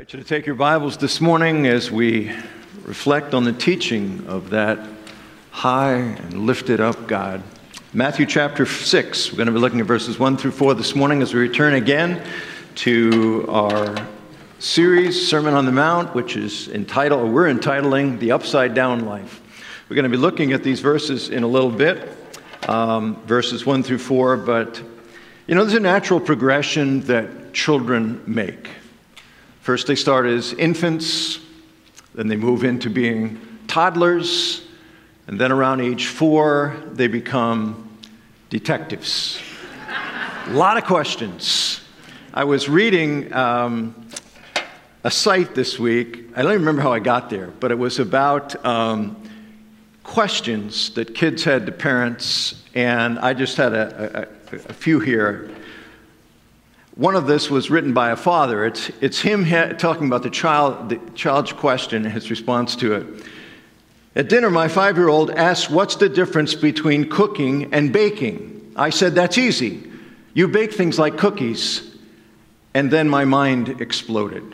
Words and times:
I 0.00 0.02
invite 0.02 0.14
you 0.14 0.22
to 0.22 0.26
take 0.26 0.46
your 0.46 0.54
Bibles 0.54 0.96
this 0.96 1.20
morning 1.20 1.66
as 1.66 1.90
we 1.90 2.32
reflect 2.86 3.34
on 3.34 3.44
the 3.44 3.52
teaching 3.52 4.24
of 4.28 4.48
that 4.48 4.78
high 5.50 5.92
and 5.92 6.46
lifted 6.46 6.80
up 6.80 7.06
God. 7.06 7.42
Matthew 7.92 8.24
chapter 8.24 8.64
6, 8.64 9.30
we're 9.30 9.36
going 9.36 9.48
to 9.48 9.52
be 9.52 9.58
looking 9.58 9.78
at 9.78 9.84
verses 9.84 10.18
1 10.18 10.38
through 10.38 10.52
4 10.52 10.72
this 10.72 10.94
morning 10.94 11.20
as 11.20 11.34
we 11.34 11.40
return 11.40 11.74
again 11.74 12.26
to 12.76 13.44
our 13.50 13.94
series, 14.58 15.28
Sermon 15.28 15.52
on 15.52 15.66
the 15.66 15.72
Mount, 15.72 16.14
which 16.14 16.34
is 16.34 16.68
entitled, 16.68 17.20
or 17.20 17.30
we're 17.30 17.48
entitling 17.48 18.18
The 18.20 18.32
Upside 18.32 18.72
Down 18.72 19.04
Life. 19.04 19.42
We're 19.90 19.96
going 19.96 20.04
to 20.04 20.08
be 20.08 20.16
looking 20.16 20.54
at 20.54 20.62
these 20.62 20.80
verses 20.80 21.28
in 21.28 21.42
a 21.42 21.46
little 21.46 21.70
bit, 21.70 22.08
um, 22.70 23.16
verses 23.26 23.66
1 23.66 23.82
through 23.82 23.98
4, 23.98 24.38
but 24.38 24.80
you 25.46 25.54
know, 25.54 25.62
there's 25.62 25.76
a 25.76 25.80
natural 25.80 26.20
progression 26.20 27.00
that 27.00 27.52
children 27.52 28.22
make. 28.26 28.70
First, 29.60 29.86
they 29.86 29.94
start 29.94 30.24
as 30.24 30.54
infants, 30.54 31.38
then 32.14 32.28
they 32.28 32.36
move 32.36 32.64
into 32.64 32.88
being 32.88 33.38
toddlers, 33.66 34.62
and 35.26 35.38
then 35.38 35.52
around 35.52 35.82
age 35.82 36.06
four, 36.06 36.82
they 36.92 37.08
become 37.08 37.98
detectives. 38.48 39.38
a 40.46 40.50
lot 40.52 40.78
of 40.78 40.84
questions. 40.84 41.82
I 42.32 42.44
was 42.44 42.70
reading 42.70 43.30
um, 43.34 44.08
a 45.04 45.10
site 45.10 45.54
this 45.54 45.78
week. 45.78 46.30
I 46.34 46.40
don't 46.40 46.52
even 46.52 46.62
remember 46.62 46.80
how 46.80 46.94
I 46.94 46.98
got 46.98 47.28
there, 47.28 47.48
but 47.60 47.70
it 47.70 47.78
was 47.78 47.98
about 47.98 48.64
um, 48.64 49.22
questions 50.04 50.88
that 50.94 51.14
kids 51.14 51.44
had 51.44 51.66
to 51.66 51.72
parents, 51.72 52.64
and 52.74 53.18
I 53.18 53.34
just 53.34 53.58
had 53.58 53.74
a, 53.74 54.26
a, 54.52 54.56
a 54.56 54.72
few 54.72 55.00
here 55.00 55.54
one 57.00 57.16
of 57.16 57.26
this 57.26 57.48
was 57.48 57.70
written 57.70 57.94
by 57.94 58.10
a 58.10 58.16
father. 58.16 58.66
It's, 58.66 58.90
it's 59.00 59.18
him 59.18 59.42
ha- 59.42 59.72
talking 59.72 60.06
about 60.06 60.22
the, 60.22 60.28
child, 60.28 60.90
the 60.90 61.00
child's 61.14 61.50
question 61.50 62.04
and 62.04 62.12
his 62.12 62.28
response 62.28 62.76
to 62.76 62.92
it. 62.92 63.26
At 64.14 64.28
dinner, 64.28 64.50
my 64.50 64.68
five 64.68 64.98
year 64.98 65.08
old 65.08 65.30
asked, 65.30 65.70
What's 65.70 65.96
the 65.96 66.10
difference 66.10 66.54
between 66.54 67.08
cooking 67.08 67.72
and 67.72 67.90
baking? 67.90 68.74
I 68.76 68.90
said, 68.90 69.14
That's 69.14 69.38
easy. 69.38 69.90
You 70.34 70.46
bake 70.48 70.74
things 70.74 70.98
like 70.98 71.16
cookies. 71.16 71.96
And 72.74 72.90
then 72.90 73.08
my 73.08 73.24
mind 73.24 73.80
exploded. 73.80 74.44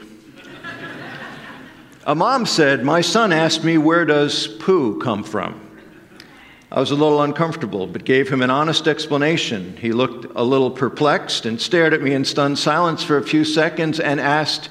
a 2.06 2.14
mom 2.14 2.46
said, 2.46 2.84
My 2.84 3.00
son 3.00 3.32
asked 3.32 3.64
me, 3.64 3.76
Where 3.76 4.04
does 4.04 4.46
poo 4.46 5.00
come 5.00 5.24
from? 5.24 5.65
I 6.70 6.80
was 6.80 6.90
a 6.90 6.96
little 6.96 7.22
uncomfortable, 7.22 7.86
but 7.86 8.04
gave 8.04 8.28
him 8.28 8.42
an 8.42 8.50
honest 8.50 8.88
explanation. 8.88 9.76
He 9.76 9.92
looked 9.92 10.26
a 10.34 10.42
little 10.42 10.70
perplexed 10.70 11.46
and 11.46 11.60
stared 11.60 11.94
at 11.94 12.02
me 12.02 12.12
in 12.12 12.24
stunned 12.24 12.58
silence 12.58 13.04
for 13.04 13.18
a 13.18 13.22
few 13.22 13.44
seconds 13.44 14.00
and 14.00 14.20
asked, 14.20 14.68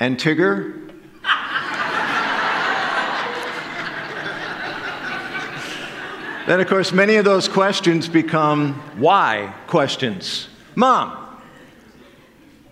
And 0.00 0.18
Tigger? 0.18 0.90
then, 6.48 6.60
of 6.60 6.66
course, 6.66 6.90
many 6.90 7.14
of 7.14 7.24
those 7.24 7.46
questions 7.46 8.08
become 8.08 8.74
why 8.96 9.54
questions. 9.68 10.48
Mom, 10.74 11.16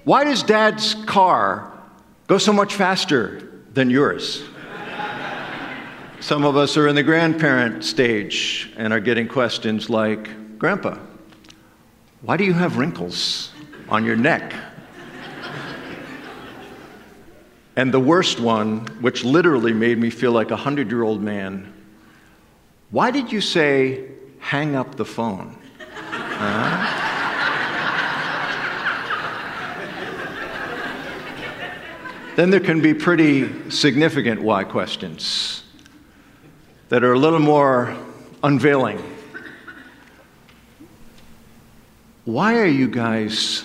why 0.02 0.24
does 0.24 0.42
dad's 0.42 0.94
car 1.06 1.72
go 2.26 2.38
so 2.38 2.52
much 2.52 2.74
faster 2.74 3.48
than 3.72 3.88
yours? 3.88 4.42
Some 6.20 6.44
of 6.44 6.54
us 6.54 6.76
are 6.76 6.86
in 6.86 6.94
the 6.94 7.02
grandparent 7.02 7.82
stage 7.82 8.70
and 8.76 8.92
are 8.92 9.00
getting 9.00 9.26
questions 9.26 9.88
like 9.88 10.58
Grandpa, 10.58 10.98
why 12.20 12.36
do 12.36 12.44
you 12.44 12.52
have 12.52 12.76
wrinkles 12.76 13.52
on 13.88 14.04
your 14.04 14.16
neck? 14.16 14.52
and 17.76 17.92
the 17.92 17.98
worst 17.98 18.38
one, 18.38 18.80
which 19.00 19.24
literally 19.24 19.72
made 19.72 19.98
me 19.98 20.10
feel 20.10 20.30
like 20.30 20.50
a 20.50 20.56
hundred 20.56 20.90
year 20.90 21.04
old 21.04 21.22
man, 21.22 21.72
why 22.90 23.10
did 23.10 23.32
you 23.32 23.40
say, 23.40 24.10
hang 24.40 24.76
up 24.76 24.96
the 24.96 25.06
phone? 25.06 25.56
Huh? 25.88 27.06
then 32.36 32.50
there 32.50 32.60
can 32.60 32.82
be 32.82 32.92
pretty 32.92 33.70
significant 33.70 34.42
why 34.42 34.64
questions 34.64 35.62
that 36.90 37.04
are 37.04 37.12
a 37.12 37.18
little 37.18 37.38
more 37.38 37.96
unveiling. 38.42 39.00
Why 42.24 42.58
are 42.58 42.66
you 42.66 42.88
guys 42.88 43.64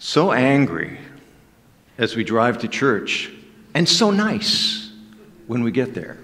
so 0.00 0.32
angry 0.32 0.98
as 1.96 2.16
we 2.16 2.24
drive 2.24 2.58
to 2.58 2.68
church 2.68 3.30
and 3.72 3.88
so 3.88 4.10
nice 4.10 4.90
when 5.46 5.62
we 5.62 5.70
get 5.70 5.94
there? 5.94 6.18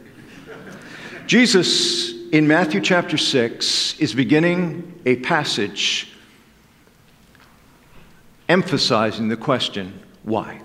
Jesus 1.29 2.13
in 2.33 2.49
Matthew 2.49 2.81
chapter 2.81 3.17
6 3.17 4.01
is 4.01 4.15
beginning 4.15 5.01
a 5.07 5.17
passage 5.17 6.13
emphasizing 8.49 9.29
the 9.29 9.37
question 9.37 10.01
why? 10.25 10.61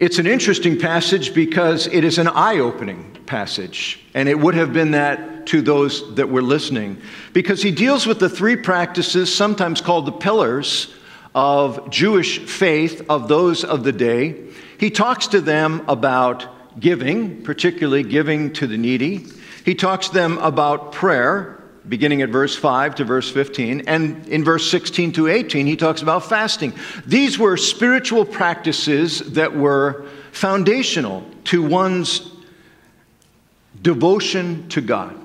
It's 0.00 0.18
an 0.18 0.26
interesting 0.26 0.78
passage 0.78 1.34
because 1.34 1.86
it 1.86 2.04
is 2.04 2.16
an 2.16 2.26
eye 2.26 2.58
opening 2.58 3.18
passage, 3.26 4.00
and 4.14 4.30
it 4.30 4.40
would 4.40 4.54
have 4.54 4.72
been 4.72 4.92
that 4.92 5.46
to 5.48 5.60
those 5.60 6.14
that 6.14 6.30
were 6.30 6.40
listening, 6.40 6.96
because 7.34 7.62
he 7.62 7.70
deals 7.70 8.06
with 8.06 8.18
the 8.18 8.30
three 8.30 8.56
practices, 8.56 9.32
sometimes 9.32 9.82
called 9.82 10.06
the 10.06 10.12
pillars 10.12 10.94
of 11.34 11.90
Jewish 11.90 12.38
faith 12.38 13.04
of 13.10 13.28
those 13.28 13.62
of 13.62 13.84
the 13.84 13.92
day. 13.92 14.42
He 14.78 14.90
talks 14.90 15.26
to 15.28 15.40
them 15.42 15.84
about 15.86 16.80
giving, 16.80 17.42
particularly 17.42 18.02
giving 18.02 18.54
to 18.54 18.66
the 18.66 18.78
needy. 18.78 19.26
He 19.66 19.74
talks 19.74 20.08
to 20.08 20.14
them 20.14 20.38
about 20.38 20.92
prayer, 20.92 21.59
beginning 21.88 22.22
at 22.22 22.28
verse 22.28 22.56
5 22.56 22.96
to 22.96 23.04
verse 23.04 23.30
15. 23.30 23.82
And 23.86 24.26
in 24.28 24.44
verse 24.44 24.70
16 24.70 25.12
to 25.12 25.28
18, 25.28 25.66
he 25.66 25.76
talks 25.76 26.02
about 26.02 26.24
fasting. 26.24 26.74
These 27.06 27.38
were 27.38 27.56
spiritual 27.56 28.24
practices 28.24 29.20
that 29.32 29.56
were 29.56 30.06
foundational 30.32 31.24
to 31.44 31.62
one's 31.62 32.30
devotion 33.82 34.68
to 34.68 34.80
God. 34.80 35.16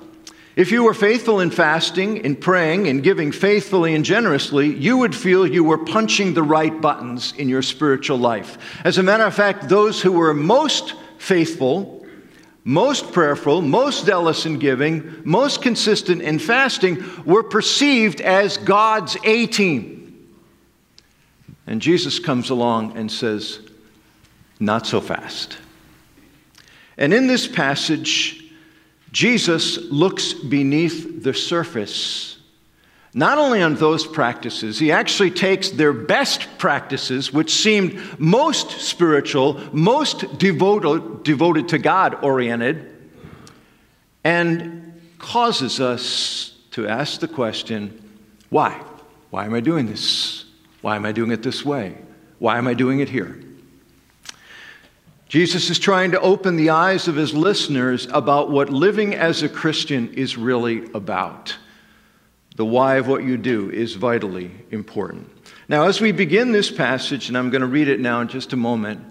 If 0.56 0.72
you 0.72 0.84
were 0.84 0.94
faithful 0.94 1.42
in 1.42 1.52
fasting, 1.52 2.18
in 2.18 2.38
praying, 2.38 2.86
in 2.86 3.02
giving 3.02 3.34
faithfully 3.34 3.94
and 3.94 4.06
generously, 4.06 4.74
you 4.74 4.98
would 4.98 5.14
feel 5.14 5.46
you 5.46 5.66
were 5.66 5.78
punching 5.78 6.34
the 6.34 6.44
right 6.44 6.80
buttons 6.80 7.34
in 7.38 7.50
your 7.50 7.62
spiritual 7.62 8.18
life. 8.18 8.58
As 8.86 8.98
a 8.98 9.04
matter 9.04 9.26
of 9.26 9.34
fact, 9.34 9.68
those 9.68 10.02
who 10.02 10.14
were 10.14 10.34
most 10.34 10.96
faithful 11.18 11.95
most 12.68 13.14
prayerful, 13.14 13.62
most 13.62 14.06
zealous 14.06 14.48
in 14.48 14.58
giving, 14.58 15.22
most 15.24 15.62
consistent 15.62 16.22
in 16.24 16.40
fasting 16.40 17.04
were 17.24 17.44
perceived 17.44 18.20
as 18.20 18.58
God's 18.58 19.16
A 19.24 19.46
team. 19.46 20.28
And 21.68 21.80
Jesus 21.80 22.18
comes 22.18 22.50
along 22.50 22.98
and 22.98 23.12
says, 23.12 23.60
Not 24.60 24.88
so 24.88 25.00
fast. 25.00 25.58
And 26.98 27.14
in 27.14 27.28
this 27.28 27.48
passage, 27.48 28.44
Jesus 29.12 29.78
looks 29.92 30.34
beneath 30.34 31.24
the 31.24 31.34
surface 31.34 32.35
not 33.18 33.38
only 33.38 33.62
on 33.62 33.76
those 33.76 34.06
practices, 34.06 34.78
he 34.78 34.92
actually 34.92 35.32
takes 35.32 35.70
their 35.70 35.94
best 35.94 36.58
practices, 36.58 37.32
which 37.32 37.50
seemed 37.50 37.98
most 38.20 38.72
spiritual, 38.82 39.62
most 39.72 40.38
devoted, 40.38 41.24
devoted 41.24 41.70
to 41.70 41.78
God 41.78 42.22
oriented, 42.26 42.94
and 44.26 45.02
causes 45.18 45.80
us 45.80 46.58
to 46.72 46.90
ask 46.90 47.22
the 47.22 47.28
question 47.30 48.02
why? 48.50 48.84
Why 49.30 49.46
am 49.46 49.54
I 49.54 49.62
doing 49.62 49.88
this? 49.88 50.44
Why 50.82 50.98
am 50.98 51.06
I 51.06 51.14
doing 51.14 51.32
it 51.32 51.42
this 51.42 51.64
way? 51.64 51.98
Why 52.40 52.58
am 52.58 52.68
I 52.68 52.74
doing 52.74 53.00
it 53.00 53.08
here? 53.08 53.42
Jesus 55.30 55.70
is 55.70 55.80
trying 55.80 56.12
to 56.12 56.20
open 56.20 56.58
the 56.58 56.72
eyes 56.72 57.08
of 57.08 57.16
his 57.16 57.34
listeners 57.34 58.08
about 58.12 58.52
what 58.52 58.70
living 58.70 59.16
as 59.16 59.42
a 59.42 59.48
Christian 59.48 60.14
is 60.16 60.38
really 60.38 60.92
about. 60.94 61.56
The 62.56 62.66
why 62.66 62.96
of 62.96 63.08
what 63.08 63.24
you 63.24 63.38
do 63.38 63.70
is 63.70 63.96
vitally 63.96 64.50
important. 64.72 65.30
Now, 65.68 65.88
as 65.88 66.00
we 66.00 66.12
begin 66.12 66.52
this 66.52 66.72
passage, 66.72 67.28
and 67.28 67.38
I'm 67.38 67.50
going 67.50 67.62
to 67.62 67.68
read 67.68 67.90
it 67.90 68.00
now 68.00 68.22
in 68.22 68.30
just 68.30 68.54
a 68.54 68.58
moment, 68.58 69.02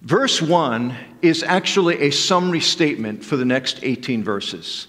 verse 0.00 0.40
1 0.40 0.96
is 1.20 1.42
actually 1.42 2.00
a 2.02 2.10
summary 2.10 2.60
statement 2.60 3.24
for 3.24 3.36
the 3.36 3.44
next 3.44 3.80
18 3.82 4.24
verses. 4.24 4.86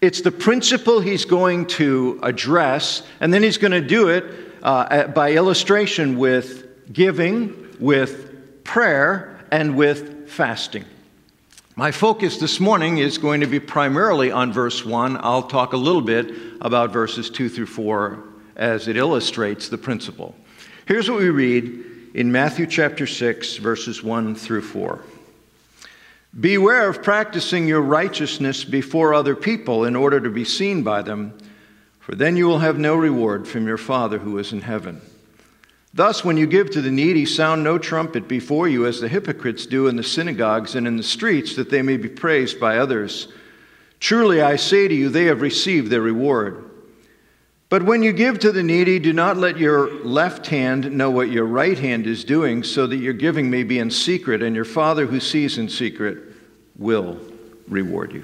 It's 0.00 0.20
the 0.20 0.32
principle 0.32 1.00
he's 1.00 1.24
going 1.24 1.66
to 1.66 2.18
address, 2.22 3.02
and 3.20 3.32
then 3.32 3.42
he's 3.42 3.58
going 3.58 3.72
to 3.72 3.80
do 3.80 4.08
it 4.08 4.24
uh, 4.62 5.06
by 5.08 5.32
illustration 5.32 6.18
with 6.18 6.92
giving, 6.92 7.76
with 7.78 8.64
prayer, 8.64 9.44
and 9.52 9.76
with 9.76 10.28
fasting. 10.28 10.84
My 11.76 11.92
focus 11.92 12.38
this 12.38 12.58
morning 12.58 12.98
is 12.98 13.18
going 13.18 13.42
to 13.42 13.46
be 13.46 13.60
primarily 13.60 14.32
on 14.32 14.52
verse 14.52 14.84
1. 14.84 15.18
I'll 15.20 15.42
talk 15.42 15.72
a 15.72 15.76
little 15.76 16.00
bit 16.00 16.45
about 16.60 16.92
verses 16.92 17.30
2 17.30 17.48
through 17.48 17.66
4 17.66 18.22
as 18.56 18.88
it 18.88 18.96
illustrates 18.96 19.68
the 19.68 19.78
principle. 19.78 20.34
Here's 20.86 21.10
what 21.10 21.20
we 21.20 21.30
read 21.30 21.84
in 22.14 22.32
Matthew 22.32 22.66
chapter 22.66 23.06
6, 23.06 23.56
verses 23.56 24.02
1 24.02 24.34
through 24.34 24.62
4. 24.62 25.00
Beware 26.38 26.88
of 26.88 27.02
practicing 27.02 27.66
your 27.66 27.80
righteousness 27.80 28.64
before 28.64 29.14
other 29.14 29.34
people 29.34 29.84
in 29.84 29.96
order 29.96 30.20
to 30.20 30.30
be 30.30 30.44
seen 30.44 30.82
by 30.82 31.02
them, 31.02 31.36
for 31.98 32.14
then 32.14 32.36
you 32.36 32.46
will 32.46 32.58
have 32.58 32.78
no 32.78 32.94
reward 32.94 33.48
from 33.48 33.66
your 33.66 33.78
Father 33.78 34.18
who 34.18 34.38
is 34.38 34.52
in 34.52 34.60
heaven. 34.60 35.00
Thus, 35.94 36.22
when 36.22 36.36
you 36.36 36.46
give 36.46 36.70
to 36.70 36.82
the 36.82 36.90
needy, 36.90 37.24
sound 37.24 37.64
no 37.64 37.78
trumpet 37.78 38.28
before 38.28 38.68
you, 38.68 38.84
as 38.84 39.00
the 39.00 39.08
hypocrites 39.08 39.64
do 39.64 39.88
in 39.88 39.96
the 39.96 40.02
synagogues 40.02 40.74
and 40.74 40.86
in 40.86 40.98
the 40.98 41.02
streets, 41.02 41.56
that 41.56 41.70
they 41.70 41.80
may 41.80 41.96
be 41.96 42.08
praised 42.08 42.60
by 42.60 42.76
others. 42.76 43.28
Truly, 44.00 44.40
I 44.40 44.56
say 44.56 44.88
to 44.88 44.94
you, 44.94 45.08
they 45.08 45.24
have 45.24 45.40
received 45.40 45.90
their 45.90 46.02
reward. 46.02 46.70
But 47.68 47.82
when 47.82 48.02
you 48.02 48.12
give 48.12 48.38
to 48.40 48.52
the 48.52 48.62
needy, 48.62 48.98
do 49.00 49.12
not 49.12 49.36
let 49.36 49.58
your 49.58 49.90
left 50.04 50.46
hand 50.46 50.92
know 50.92 51.10
what 51.10 51.30
your 51.30 51.46
right 51.46 51.78
hand 51.78 52.06
is 52.06 52.22
doing, 52.22 52.62
so 52.62 52.86
that 52.86 52.96
your 52.96 53.12
giving 53.12 53.50
may 53.50 53.64
be 53.64 53.78
in 53.78 53.90
secret, 53.90 54.42
and 54.42 54.54
your 54.54 54.64
Father 54.64 55.06
who 55.06 55.18
sees 55.18 55.58
in 55.58 55.68
secret 55.68 56.18
will 56.78 57.18
reward 57.66 58.12
you. 58.12 58.22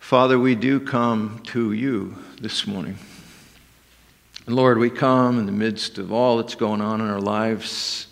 Father, 0.00 0.38
we 0.38 0.54
do 0.54 0.80
come 0.80 1.40
to 1.44 1.72
you 1.72 2.16
this 2.40 2.66
morning. 2.66 2.98
Lord, 4.46 4.78
we 4.78 4.90
come 4.90 5.38
in 5.38 5.46
the 5.46 5.52
midst 5.52 5.98
of 5.98 6.12
all 6.12 6.38
that's 6.38 6.54
going 6.54 6.80
on 6.80 7.00
in 7.00 7.08
our 7.08 7.20
lives. 7.20 8.07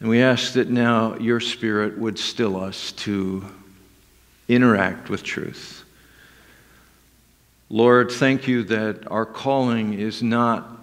And 0.00 0.08
we 0.08 0.22
ask 0.22 0.52
that 0.52 0.68
now 0.68 1.16
your 1.16 1.40
Spirit 1.40 1.98
would 1.98 2.18
still 2.18 2.56
us 2.62 2.92
to 2.92 3.44
interact 4.48 5.10
with 5.10 5.22
truth. 5.22 5.84
Lord, 7.68 8.10
thank 8.10 8.48
you 8.48 8.62
that 8.64 9.10
our 9.10 9.26
calling 9.26 9.94
is 9.94 10.22
not 10.22 10.78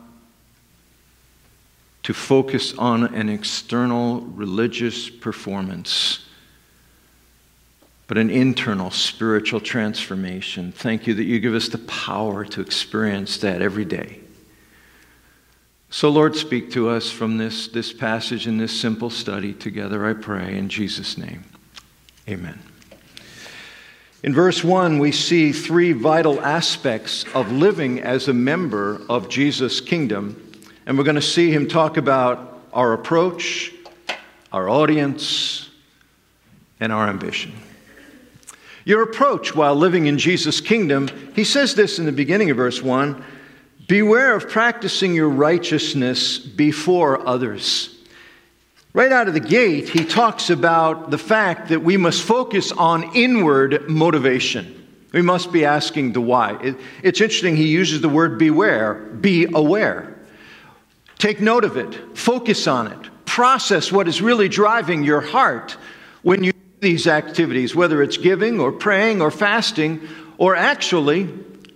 to 2.03 2.13
focus 2.13 2.77
on 2.77 3.15
an 3.15 3.29
external 3.29 4.21
religious 4.21 5.09
performance, 5.09 6.23
but 8.05 8.19
an 8.19 8.29
internal 8.29 8.91
spiritual 8.91 9.59
transformation. 9.59 10.71
Thank 10.71 11.07
you 11.07 11.15
that 11.15 11.23
you 11.23 11.39
give 11.39 11.55
us 11.55 11.69
the 11.69 11.79
power 11.79 12.45
to 12.45 12.61
experience 12.61 13.37
that 13.39 13.63
every 13.63 13.85
day. 13.85 14.19
So, 15.95 16.09
Lord, 16.09 16.35
speak 16.35 16.71
to 16.71 16.89
us 16.89 17.09
from 17.09 17.37
this, 17.37 17.69
this 17.69 17.93
passage 17.93 18.47
in 18.47 18.57
this 18.57 18.77
simple 18.77 19.09
study 19.09 19.53
together, 19.53 20.05
I 20.05 20.11
pray, 20.11 20.57
in 20.57 20.67
Jesus' 20.67 21.17
name. 21.17 21.45
Amen. 22.27 22.59
In 24.21 24.33
verse 24.33 24.61
1, 24.61 24.99
we 24.99 25.13
see 25.13 25.53
three 25.53 25.93
vital 25.93 26.41
aspects 26.41 27.23
of 27.33 27.49
living 27.49 28.01
as 28.01 28.27
a 28.27 28.33
member 28.33 29.03
of 29.07 29.29
Jesus' 29.29 29.79
kingdom. 29.79 30.59
And 30.85 30.97
we're 30.97 31.05
going 31.05 31.15
to 31.15 31.21
see 31.21 31.49
him 31.49 31.65
talk 31.65 31.95
about 31.95 32.59
our 32.73 32.91
approach, 32.91 33.71
our 34.51 34.67
audience, 34.67 35.69
and 36.81 36.91
our 36.91 37.07
ambition. 37.07 37.53
Your 38.83 39.01
approach 39.01 39.55
while 39.55 39.75
living 39.75 40.07
in 40.07 40.17
Jesus' 40.17 40.59
kingdom, 40.59 41.07
he 41.33 41.45
says 41.45 41.73
this 41.73 41.99
in 41.99 42.05
the 42.05 42.11
beginning 42.11 42.49
of 42.49 42.57
verse 42.57 42.81
1 42.81 43.23
Beware 43.87 44.35
of 44.35 44.49
practicing 44.49 45.13
your 45.13 45.29
righteousness 45.29 46.39
before 46.39 47.27
others. 47.27 47.95
Right 48.93 49.11
out 49.11 49.27
of 49.27 49.33
the 49.33 49.39
gate, 49.39 49.89
he 49.89 50.05
talks 50.05 50.49
about 50.49 51.11
the 51.11 51.17
fact 51.17 51.69
that 51.69 51.83
we 51.83 51.97
must 51.97 52.23
focus 52.23 52.71
on 52.71 53.15
inward 53.15 53.89
motivation. 53.89 54.71
We 55.11 55.21
must 55.21 55.51
be 55.51 55.65
asking 55.65 56.13
the 56.13 56.21
why. 56.21 56.57
It, 56.61 56.77
it's 57.03 57.21
interesting, 57.21 57.55
he 57.55 57.67
uses 57.67 58.01
the 58.01 58.09
word 58.09 58.39
beware, 58.39 58.95
be 58.95 59.47
aware. 59.53 60.17
Take 61.17 61.39
note 61.39 61.63
of 61.63 61.77
it, 61.77 62.17
focus 62.17 62.67
on 62.67 62.87
it, 62.87 63.25
process 63.25 63.91
what 63.91 64.07
is 64.07 64.21
really 64.21 64.49
driving 64.49 65.03
your 65.03 65.21
heart 65.21 65.77
when 66.23 66.43
you 66.43 66.53
do 66.53 66.59
these 66.79 67.05
activities, 67.05 67.75
whether 67.75 68.01
it's 68.01 68.17
giving 68.17 68.59
or 68.59 68.71
praying 68.71 69.21
or 69.21 69.29
fasting, 69.29 70.01
or 70.37 70.55
actually 70.55 71.25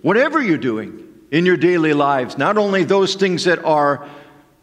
whatever 0.02 0.42
you're 0.42 0.58
doing 0.58 1.09
in 1.30 1.46
your 1.46 1.56
daily 1.56 1.92
lives. 1.92 2.36
Not 2.36 2.58
only 2.58 2.84
those 2.84 3.14
things 3.14 3.44
that 3.44 3.64
are 3.64 4.08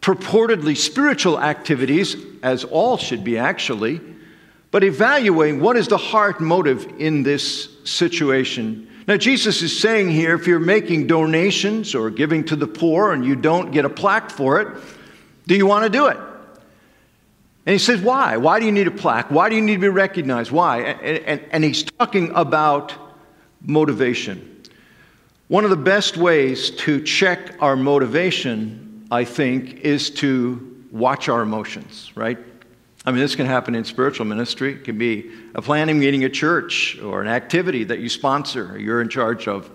purportedly 0.02 0.76
spiritual 0.78 1.40
activities, 1.40 2.16
as 2.44 2.64
all 2.64 2.98
should 2.98 3.24
be 3.24 3.38
actually, 3.38 4.02
but 4.72 4.84
evaluating 4.84 5.62
what 5.62 5.78
is 5.78 5.88
the 5.88 5.98
heart 5.98 6.40
motive 6.40 7.00
in 7.00 7.24
this 7.24 7.70
situation. 7.84 8.90
Now, 9.08 9.16
Jesus 9.16 9.62
is 9.62 9.78
saying 9.80 10.10
here 10.10 10.36
if 10.36 10.48
you're 10.48 10.60
making 10.60 11.08
donations 11.08 11.96
or 11.96 12.10
giving 12.10 12.44
to 12.46 12.56
the 12.56 12.68
poor 12.68 13.14
and 13.14 13.26
you 13.26 13.36
don't 13.36 13.72
get 13.72 13.86
a 13.86 13.90
plaque 13.90 14.30
for 14.30 14.60
it, 14.62 14.68
do 15.48 15.56
you 15.56 15.66
want 15.66 15.86
to 15.86 15.90
do 15.90 16.08
it? 16.08 16.18
And 17.66 17.74
he 17.74 17.80
says, 17.80 18.02
Why? 18.02 18.38
Why 18.38 18.60
do 18.60 18.66
you 18.66 18.72
need 18.72 18.88
a 18.88 18.92
plaque? 18.92 19.32
Why 19.32 19.50
do 19.50 19.56
you 19.56 19.62
need 19.62 19.76
to 19.76 19.82
be 19.82 19.90
recognized? 19.90 20.52
Why? 20.52 20.80
And, 20.80 21.20
and, 21.26 21.46
and 21.52 21.64
he's 21.64 21.84
talking 21.84 22.32
about 22.34 22.94
motivation. 23.62 24.57
One 25.48 25.64
of 25.64 25.70
the 25.70 25.78
best 25.78 26.18
ways 26.18 26.72
to 26.72 27.02
check 27.02 27.56
our 27.62 27.76
motivation 27.76 28.88
I 29.10 29.24
think, 29.24 29.82
is 29.82 30.10
to 30.12 30.86
watch 30.92 31.30
our 31.30 31.42
emotions, 31.42 32.12
right? 32.16 32.38
I 33.06 33.12
mean, 33.12 33.22
this 33.22 33.36
can 33.36 33.46
happen 33.46 33.74
in 33.74 33.86
spiritual 33.86 34.26
ministry. 34.26 34.74
It 34.74 34.84
can 34.84 34.98
be 34.98 35.32
a 35.56 35.62
planning 35.62 35.98
meeting 35.98 36.24
at 36.26 36.34
church 36.34 37.00
or 37.00 37.22
an 37.22 37.28
activity 37.28 37.86
that 37.86 38.00
you 38.00 38.10
sponsor 38.10 38.74
or 38.74 38.78
you're 38.78 39.02
in 39.02 39.08
charge 39.08 39.48
of. 39.48 39.70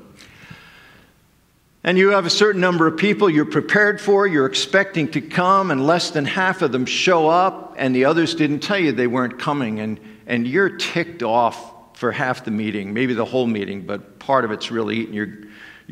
And 1.84 1.96
you 1.96 2.10
have 2.10 2.26
a 2.26 2.30
certain 2.30 2.60
number 2.60 2.86
of 2.86 2.96
people 2.98 3.28
you're 3.28 3.44
prepared 3.44 4.00
for, 4.00 4.26
you're 4.26 4.46
expecting 4.46 5.10
to 5.12 5.20
come, 5.20 5.70
and 5.70 5.84
less 5.84 6.10
than 6.10 6.26
half 6.26 6.62
of 6.62 6.70
them 6.70 6.86
show 6.86 7.28
up, 7.28 7.74
and 7.76 7.96
the 7.96 8.04
others 8.04 8.34
didn't 8.34 8.60
tell 8.60 8.78
you 8.78 8.92
they 8.92 9.08
weren't 9.08 9.38
coming, 9.38 9.80
and, 9.80 9.98
and 10.26 10.46
you're 10.46 10.76
ticked 10.76 11.22
off 11.22 11.98
for 11.98 12.12
half 12.12 12.44
the 12.44 12.50
meeting, 12.50 12.92
maybe 12.92 13.14
the 13.14 13.24
whole 13.24 13.46
meeting, 13.46 13.82
but 13.82 14.20
part 14.20 14.44
of 14.44 14.52
it's 14.52 14.70
really 14.70 14.98
eating 14.98 15.14
your, 15.14 15.28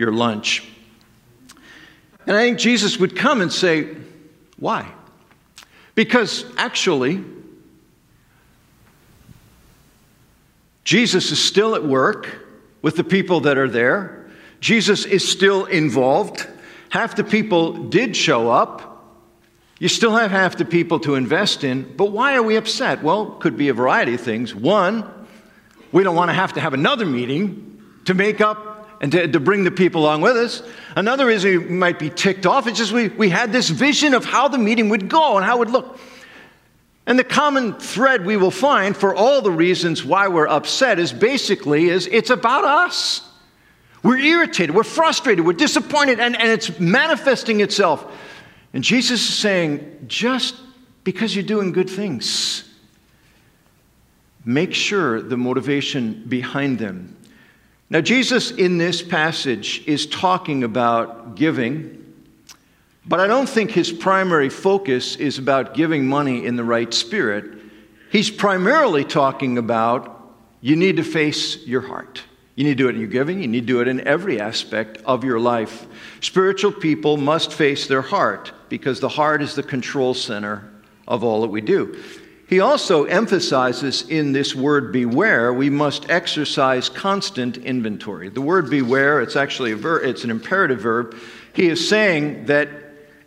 your 0.00 0.12
lunch. 0.12 0.66
And 2.26 2.36
I 2.36 2.40
think 2.40 2.58
Jesus 2.58 2.98
would 2.98 3.14
come 3.14 3.42
and 3.42 3.52
say, 3.52 3.94
Why? 4.58 4.90
Because 5.94 6.44
actually, 6.56 7.22
Jesus 10.84 11.30
is 11.30 11.42
still 11.42 11.74
at 11.74 11.84
work 11.84 12.46
with 12.80 12.96
the 12.96 13.04
people 13.04 13.40
that 13.40 13.58
are 13.58 13.68
there. 13.68 14.26
Jesus 14.60 15.04
is 15.04 15.28
still 15.28 15.66
involved. 15.66 16.46
Half 16.88 17.16
the 17.16 17.24
people 17.24 17.74
did 17.74 18.16
show 18.16 18.50
up. 18.50 18.86
You 19.78 19.88
still 19.88 20.16
have 20.16 20.30
half 20.30 20.56
the 20.56 20.64
people 20.64 21.00
to 21.00 21.14
invest 21.14 21.64
in, 21.64 21.94
but 21.96 22.06
why 22.12 22.34
are 22.34 22.42
we 22.42 22.56
upset? 22.56 23.02
Well, 23.02 23.32
could 23.32 23.56
be 23.56 23.68
a 23.68 23.74
variety 23.74 24.14
of 24.14 24.20
things. 24.20 24.54
One, 24.54 25.10
we 25.92 26.02
don't 26.02 26.16
want 26.16 26.30
to 26.30 26.34
have 26.34 26.54
to 26.54 26.60
have 26.60 26.74
another 26.74 27.06
meeting 27.06 27.82
to 28.04 28.14
make 28.14 28.40
up 28.40 28.69
and 29.00 29.10
to, 29.12 29.26
to 29.26 29.40
bring 29.40 29.64
the 29.64 29.70
people 29.70 30.02
along 30.02 30.20
with 30.20 30.36
us. 30.36 30.62
Another 30.94 31.26
reason 31.26 31.50
we 31.50 31.58
might 31.58 31.98
be 31.98 32.10
ticked 32.10 32.46
off 32.46 32.66
is 32.66 32.76
just 32.76 32.92
we, 32.92 33.08
we 33.08 33.30
had 33.30 33.50
this 33.52 33.70
vision 33.70 34.14
of 34.14 34.24
how 34.24 34.48
the 34.48 34.58
meeting 34.58 34.88
would 34.90 35.08
go 35.08 35.36
and 35.36 35.44
how 35.44 35.56
it 35.56 35.58
would 35.60 35.70
look. 35.70 35.98
And 37.06 37.18
the 37.18 37.24
common 37.24 37.74
thread 37.74 38.24
we 38.24 38.36
will 38.36 38.50
find 38.50 38.96
for 38.96 39.14
all 39.14 39.40
the 39.42 39.50
reasons 39.50 40.04
why 40.04 40.28
we're 40.28 40.46
upset 40.46 40.98
is 40.98 41.12
basically 41.12 41.88
is 41.88 42.06
it's 42.06 42.30
about 42.30 42.64
us. 42.64 43.26
We're 44.02 44.18
irritated, 44.18 44.74
we're 44.74 44.82
frustrated, 44.82 45.44
we're 45.44 45.52
disappointed, 45.52 46.20
and, 46.20 46.34
and 46.34 46.48
it's 46.48 46.78
manifesting 46.78 47.60
itself. 47.60 48.06
And 48.72 48.84
Jesus 48.84 49.20
is 49.20 49.34
saying, 49.34 50.04
just 50.06 50.56
because 51.04 51.34
you're 51.34 51.44
doing 51.44 51.72
good 51.72 51.90
things, 51.90 52.68
make 54.44 54.72
sure 54.72 55.20
the 55.20 55.36
motivation 55.36 56.24
behind 56.28 56.78
them 56.78 57.16
now, 57.92 58.00
Jesus 58.00 58.52
in 58.52 58.78
this 58.78 59.02
passage 59.02 59.82
is 59.84 60.06
talking 60.06 60.62
about 60.62 61.34
giving, 61.34 62.14
but 63.04 63.18
I 63.18 63.26
don't 63.26 63.48
think 63.48 63.72
his 63.72 63.90
primary 63.90 64.48
focus 64.48 65.16
is 65.16 65.38
about 65.38 65.74
giving 65.74 66.06
money 66.06 66.46
in 66.46 66.54
the 66.54 66.62
right 66.62 66.94
spirit. 66.94 67.58
He's 68.12 68.30
primarily 68.30 69.04
talking 69.04 69.58
about 69.58 70.34
you 70.60 70.76
need 70.76 70.98
to 70.98 71.02
face 71.02 71.66
your 71.66 71.80
heart. 71.80 72.22
You 72.54 72.62
need 72.62 72.78
to 72.78 72.84
do 72.84 72.88
it 72.88 72.94
in 72.94 73.00
your 73.00 73.10
giving, 73.10 73.40
you 73.40 73.48
need 73.48 73.62
to 73.62 73.66
do 73.66 73.80
it 73.80 73.88
in 73.88 74.06
every 74.06 74.40
aspect 74.40 74.98
of 75.04 75.24
your 75.24 75.40
life. 75.40 75.86
Spiritual 76.20 76.70
people 76.70 77.16
must 77.16 77.52
face 77.52 77.88
their 77.88 78.02
heart 78.02 78.52
because 78.68 79.00
the 79.00 79.08
heart 79.08 79.42
is 79.42 79.56
the 79.56 79.62
control 79.64 80.14
center 80.14 80.70
of 81.08 81.24
all 81.24 81.40
that 81.40 81.48
we 81.48 81.60
do. 81.60 82.00
He 82.50 82.58
also 82.58 83.04
emphasizes 83.04 84.02
in 84.08 84.32
this 84.32 84.56
word 84.56 84.92
beware, 84.92 85.54
we 85.54 85.70
must 85.70 86.10
exercise 86.10 86.88
constant 86.88 87.56
inventory. 87.56 88.28
The 88.28 88.40
word 88.40 88.68
beware, 88.68 89.22
it's 89.22 89.36
actually 89.36 89.70
a 89.70 89.76
verb, 89.76 90.04
it's 90.04 90.24
an 90.24 90.30
imperative 90.30 90.80
verb. 90.80 91.16
He 91.52 91.68
is 91.68 91.88
saying 91.88 92.46
that 92.46 92.68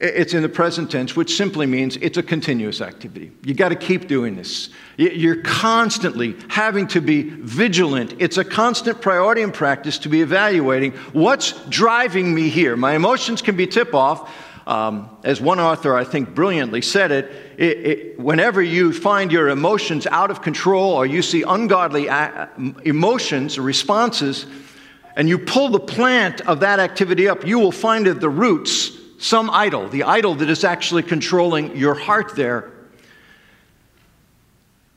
It's 0.03 0.34
in 0.34 0.42
the 0.42 0.50
present 0.50 0.92
tense, 0.92 1.15
which 1.15 1.38
simply 1.38 1.65
means 1.65 1.96
it's 1.96 2.18
a 2.18 2.24
continuous 2.24 2.82
activity. 2.82 3.32
You 3.42 3.53
got 3.53 3.70
to 3.70 3.75
keep 3.77 4.10
doing 4.10 4.36
this. 4.36 4.70
You're 4.98 5.42
constantly 5.44 6.36
having 6.50 6.88
to 6.88 7.00
be 7.00 7.30
vigilant. 7.30 8.15
It's 8.20 8.38
a 8.38 8.44
constant 8.44 9.00
priority 9.00 9.44
and 9.44 9.53
practice 9.53 9.98
to 10.00 10.10
be 10.10 10.22
evaluating 10.22 10.92
what's 11.13 11.53
driving 11.70 12.36
me 12.36 12.50
here. 12.50 12.75
My 12.75 12.96
emotions 12.96 13.42
can 13.42 13.56
be 13.56 13.65
tip 13.65 13.94
off. 13.94 14.30
Um, 14.65 15.10
as 15.24 15.41
one 15.41 15.60
author, 15.60 15.96
I 15.96 16.05
think, 16.05 16.34
brilliantly 16.34 16.82
said 16.82 17.12
it, 17.12 17.32
it, 17.58 17.77
it, 17.77 18.20
whenever 18.20 18.62
you 18.62 18.93
find 18.93 19.32
your 19.32 19.50
emotions 19.50 20.08
out 20.08 20.32
of 20.32 20.41
control 20.41 20.93
or 20.93 21.05
you 21.05 21.22
see 21.22 21.43
ungodly 21.43 22.08
a- 22.08 22.50
emotions 22.86 23.58
or 23.58 23.62
responses, 23.62 24.46
and 25.15 25.27
you 25.27 25.38
pull 25.38 25.70
the 25.70 25.79
plant 25.79 26.41
of 26.41 26.62
that 26.62 26.79
activity 26.79 27.27
up, 27.27 27.46
you 27.46 27.60
will 27.60 27.74
find 27.74 28.08
at 28.08 28.22
the 28.22 28.29
roots 28.29 28.91
some 29.20 29.50
idol, 29.50 29.89
the 29.89 30.03
idol 30.03 30.36
that 30.36 30.50
is 30.50 30.63
actually 30.63 31.03
controlling 31.03 31.75
your 31.75 31.93
heart 31.93 32.36
there. 32.36 32.72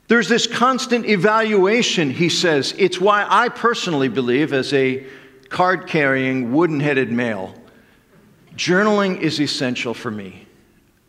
There's 0.07 0.29
this 0.29 0.47
constant 0.47 1.05
evaluation, 1.05 2.09
he 2.09 2.29
says. 2.29 2.73
It's 2.77 2.99
why 2.99 3.25
I 3.29 3.49
personally 3.49 4.07
believe, 4.07 4.53
as 4.53 4.73
a 4.73 5.05
card 5.49 5.87
carrying, 5.87 6.53
wooden 6.53 6.79
headed 6.79 7.11
male, 7.11 7.53
journaling 8.57 9.21
is 9.21 9.39
essential 9.39 9.93
for 9.93 10.11
me. 10.11 10.47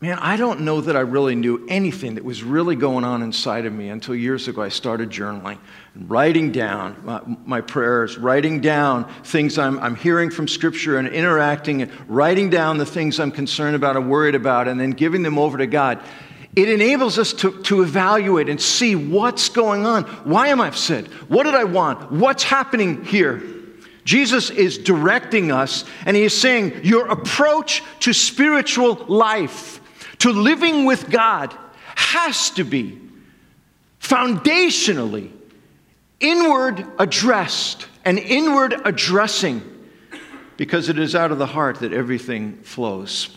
Man, 0.01 0.17
I 0.21 0.37
don't 0.37 0.61
know 0.61 0.81
that 0.81 0.97
I 0.97 1.01
really 1.01 1.35
knew 1.35 1.67
anything 1.69 2.15
that 2.15 2.25
was 2.25 2.45
really 2.45 2.77
going 2.77 3.03
on 3.03 3.21
inside 3.21 3.67
of 3.67 3.73
me 3.73 3.89
until 3.89 4.15
years 4.15 4.47
ago 4.47 4.63
I 4.63 4.69
started 4.69 5.11
journaling, 5.11 5.59
writing 5.97 6.53
down 6.53 7.01
my, 7.03 7.21
my 7.45 7.61
prayers, 7.61 8.17
writing 8.17 8.61
down 8.61 9.13
things 9.25 9.59
I'm, 9.59 9.77
I'm 9.81 9.97
hearing 9.97 10.31
from 10.31 10.47
Scripture 10.47 10.99
and 10.99 11.09
interacting, 11.09 11.83
and 11.83 11.91
writing 12.09 12.49
down 12.49 12.79
the 12.79 12.87
things 12.87 13.19
I'm 13.19 13.33
concerned 13.33 13.75
about 13.75 13.97
and 13.97 14.09
worried 14.09 14.37
about, 14.37 14.69
and 14.69 14.79
then 14.79 14.91
giving 14.91 15.25
them 15.25 15.37
over 15.37 15.59
to 15.59 15.67
God. 15.67 16.01
It 16.55 16.69
enables 16.69 17.19
us 17.19 17.33
to, 17.35 17.61
to 17.65 17.83
evaluate 17.83 18.49
and 18.49 18.61
see 18.61 18.95
what's 18.95 19.49
going 19.49 19.85
on. 19.85 20.05
Why 20.05 20.49
am 20.49 20.61
I 20.61 20.69
upset? 20.69 21.07
What 21.29 21.43
did 21.43 21.57
I 21.57 21.65
want? 21.65 22.13
What's 22.13 22.45
happening 22.45 23.05
here? 23.05 23.43
Jesus 24.09 24.49
is 24.49 24.79
directing 24.79 25.53
us, 25.53 25.85
and 26.07 26.17
he 26.17 26.23
is 26.23 26.35
saying, 26.35 26.81
Your 26.83 27.09
approach 27.09 27.83
to 28.01 28.15
spiritual 28.15 28.95
life 29.07 29.83
to 30.21 30.31
living 30.31 30.87
with 30.87 31.11
God 31.11 31.55
has 31.95 32.49
to 32.53 32.65
be 32.65 32.99
foundationally 34.01 35.31
inward 36.21 36.87
addressed 36.99 37.87
and 38.03 38.19
inward 38.19 38.81
addressing 38.87 39.61
because 40.57 40.89
it 40.89 40.99
is 40.99 41.15
out 41.15 41.31
of 41.31 41.37
the 41.37 41.45
heart 41.45 41.81
that 41.81 41.93
everything 41.93 42.57
flows. 42.63 43.37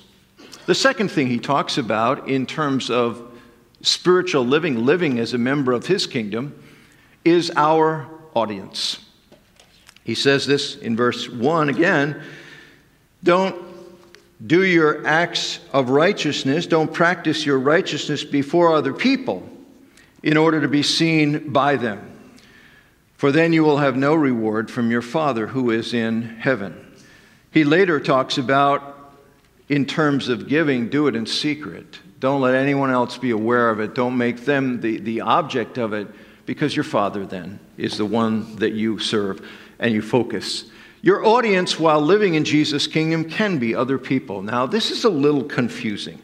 The 0.68 0.75
second 0.75 1.12
thing 1.12 1.28
he 1.28 1.40
talks 1.40 1.78
about 1.78 2.30
in 2.30 2.46
terms 2.46 2.90
of 2.90 3.38
spiritual 3.82 4.46
living, 4.46 4.86
living 4.86 5.20
as 5.20 5.34
a 5.34 5.38
member 5.38 5.74
of 5.74 5.88
his 5.88 6.08
kingdom, 6.08 6.63
is 7.25 7.51
our 7.58 8.08
audience. 8.34 9.00
He 10.03 10.15
says 10.15 10.48
this 10.48 10.75
in 10.75 10.96
verse 10.96 11.29
1 11.29 11.70
again 11.70 12.22
don't 13.24 13.55
do 14.46 14.63
your 14.63 15.05
acts 15.05 15.60
of 15.72 15.89
righteousness, 15.89 16.65
don't 16.65 16.91
practice 16.91 17.46
your 17.46 17.60
righteousness 17.60 18.24
before 18.24 18.74
other 18.74 18.93
people 18.93 19.48
in 20.24 20.38
order 20.38 20.62
to 20.62 20.67
be 20.67 20.84
seen 20.84 21.51
by 21.51 21.75
them. 21.75 22.08
For 23.17 23.31
then 23.31 23.53
you 23.53 23.63
will 23.63 23.77
have 23.77 23.96
no 23.96 24.15
reward 24.15 24.72
from 24.72 24.89
your 24.89 25.03
Father 25.03 25.46
who 25.46 25.70
is 25.70 25.93
in 25.93 26.24
heaven. 26.24 26.96
He 27.51 27.63
later 27.63 28.00
talks 28.00 28.39
about, 28.39 29.13
in 29.70 29.86
terms 29.86 30.27
of 30.27 30.48
giving, 30.48 30.89
do 30.89 31.05
it 31.05 31.15
in 31.15 31.27
secret. 31.27 32.00
Don't 32.20 32.41
let 32.41 32.55
anyone 32.55 32.89
else 32.89 33.20
be 33.20 33.29
aware 33.29 33.70
of 33.70 33.79
it. 33.79 33.93
Don't 33.93 34.17
make 34.17 34.46
them 34.46 34.81
the, 34.81 34.98
the 34.98 35.22
object 35.22 35.77
of 35.77 35.93
it, 35.93 36.08
because 36.48 36.75
your 36.75 36.84
Father 36.84 37.25
then 37.25 37.60
is 37.77 37.98
the 37.98 38.05
one 38.05 38.55
that 38.55 38.74
you 38.74 38.98
serve 38.98 39.48
and 39.82 39.94
you 39.94 40.02
focus 40.02 40.72
your 41.04 41.26
audience, 41.26 41.80
while 41.80 42.00
living 42.00 42.36
in 42.36 42.46
Jesus' 42.46 42.86
kingdom, 42.86 43.28
can 43.28 43.58
be 43.58 43.74
other 43.74 43.98
people. 43.98 44.44
Now, 44.44 44.68
this 44.68 44.92
is 44.92 45.04
a 45.04 45.10
little 45.10 45.44
confusing 45.44 46.22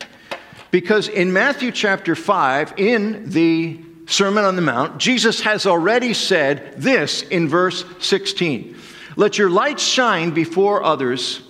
because 0.70 1.08
in 1.08 1.34
Matthew 1.34 1.72
chapter 1.72 2.16
5, 2.16 2.76
in 2.78 3.30
the 3.32 3.80
Sermon 4.06 4.46
on 4.46 4.56
the 4.56 4.62
Mount, 4.62 5.00
Jesus 5.00 5.42
has 5.42 5.66
already 5.66 6.14
said 6.14 6.76
this 6.78 7.24
in 7.24 7.48
verse 7.50 7.84
16 8.00 8.78
Let 9.16 9.40
your 9.40 9.50
light 9.50 9.80
shine 9.80 10.30
before 10.30 10.84
others 10.84 11.42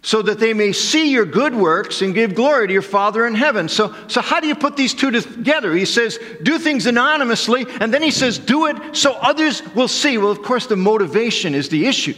so 0.00 0.22
that 0.22 0.38
they 0.38 0.54
may 0.54 0.72
see 0.72 1.10
your 1.10 1.26
good 1.26 1.54
works 1.54 2.02
and 2.02 2.14
give 2.14 2.34
glory 2.34 2.68
to 2.68 2.72
your 2.72 2.82
Father 2.82 3.26
in 3.26 3.34
heaven. 3.34 3.68
So, 3.68 3.94
so 4.06 4.20
how 4.20 4.40
do 4.40 4.46
you 4.46 4.54
put 4.54 4.76
these 4.76 4.94
two 4.94 5.10
together? 5.10 5.74
He 5.74 5.84
says, 5.84 6.18
do 6.42 6.58
things 6.58 6.86
anonymously, 6.86 7.66
and 7.80 7.92
then 7.92 8.02
he 8.02 8.12
says, 8.12 8.38
do 8.38 8.66
it 8.66 8.96
so 8.96 9.12
others 9.14 9.62
will 9.74 9.88
see. 9.88 10.16
Well, 10.16 10.30
of 10.30 10.42
course, 10.42 10.66
the 10.66 10.76
motivation 10.76 11.54
is 11.54 11.68
the 11.68 11.86
issue. 11.86 12.14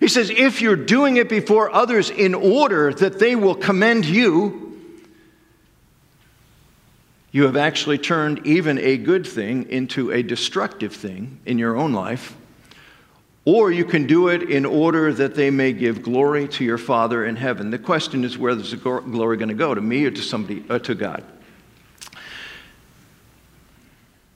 He 0.00 0.08
says, 0.08 0.30
if 0.30 0.60
you're 0.60 0.76
doing 0.76 1.16
it 1.16 1.28
before 1.28 1.74
others 1.74 2.10
in 2.10 2.34
order 2.34 2.92
that 2.92 3.18
they 3.18 3.34
will 3.34 3.56
commend 3.56 4.04
you, 4.04 4.78
you 7.32 7.44
have 7.44 7.56
actually 7.56 7.98
turned 7.98 8.46
even 8.46 8.78
a 8.78 8.96
good 8.96 9.26
thing 9.26 9.68
into 9.70 10.10
a 10.12 10.22
destructive 10.22 10.94
thing 10.94 11.40
in 11.46 11.58
your 11.58 11.76
own 11.76 11.92
life. 11.92 12.36
Or 13.50 13.72
you 13.72 13.86
can 13.86 14.06
do 14.06 14.28
it 14.28 14.42
in 14.42 14.66
order 14.66 15.10
that 15.10 15.34
they 15.34 15.50
may 15.50 15.72
give 15.72 16.02
glory 16.02 16.48
to 16.48 16.64
your 16.64 16.76
Father 16.76 17.24
in 17.24 17.34
heaven. 17.34 17.70
The 17.70 17.78
question 17.78 18.22
is 18.22 18.36
where 18.36 18.52
is 18.52 18.72
the 18.72 18.76
glory 18.76 19.38
going 19.38 19.48
to 19.48 19.54
go, 19.54 19.74
to 19.74 19.80
me 19.80 20.04
or 20.04 20.10
to 20.10 20.20
somebody, 20.20 20.62
or 20.68 20.76
uh, 20.76 20.78
to 20.80 20.94
God? 20.94 21.24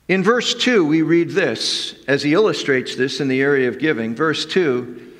In 0.08 0.22
verse 0.22 0.54
2, 0.54 0.86
we 0.86 1.02
read 1.02 1.28
this 1.28 1.94
as 2.08 2.22
he 2.22 2.32
illustrates 2.32 2.96
this 2.96 3.20
in 3.20 3.28
the 3.28 3.42
area 3.42 3.68
of 3.68 3.78
giving. 3.78 4.14
Verse 4.14 4.46
2 4.46 5.12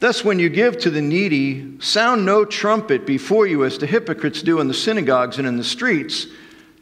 Thus, 0.00 0.24
when 0.24 0.40
you 0.40 0.48
give 0.48 0.76
to 0.78 0.90
the 0.90 1.00
needy, 1.00 1.80
sound 1.80 2.26
no 2.26 2.44
trumpet 2.44 3.06
before 3.06 3.46
you 3.46 3.64
as 3.64 3.78
the 3.78 3.86
hypocrites 3.86 4.42
do 4.42 4.58
in 4.58 4.66
the 4.66 4.74
synagogues 4.74 5.38
and 5.38 5.46
in 5.46 5.58
the 5.58 5.62
streets, 5.62 6.26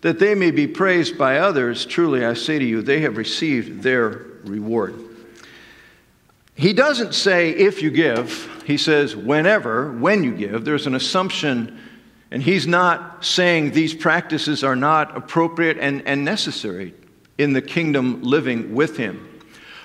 that 0.00 0.18
they 0.18 0.34
may 0.34 0.52
be 0.52 0.66
praised 0.66 1.18
by 1.18 1.36
others. 1.36 1.84
Truly, 1.84 2.24
I 2.24 2.32
say 2.32 2.58
to 2.58 2.64
you, 2.64 2.80
they 2.80 3.00
have 3.00 3.18
received 3.18 3.82
their 3.82 4.24
reward. 4.44 5.10
He 6.54 6.72
doesn't 6.72 7.14
say 7.14 7.50
if 7.50 7.82
you 7.82 7.90
give, 7.90 8.62
he 8.66 8.76
says 8.76 9.16
whenever, 9.16 9.92
when 9.92 10.22
you 10.22 10.32
give. 10.32 10.64
There's 10.64 10.86
an 10.86 10.94
assumption, 10.94 11.78
and 12.30 12.42
he's 12.42 12.66
not 12.66 13.24
saying 13.24 13.72
these 13.72 13.94
practices 13.94 14.62
are 14.62 14.76
not 14.76 15.16
appropriate 15.16 15.78
and, 15.78 16.06
and 16.06 16.24
necessary 16.24 16.94
in 17.38 17.52
the 17.52 17.62
kingdom 17.62 18.22
living 18.22 18.74
with 18.74 18.96
him. 18.96 19.28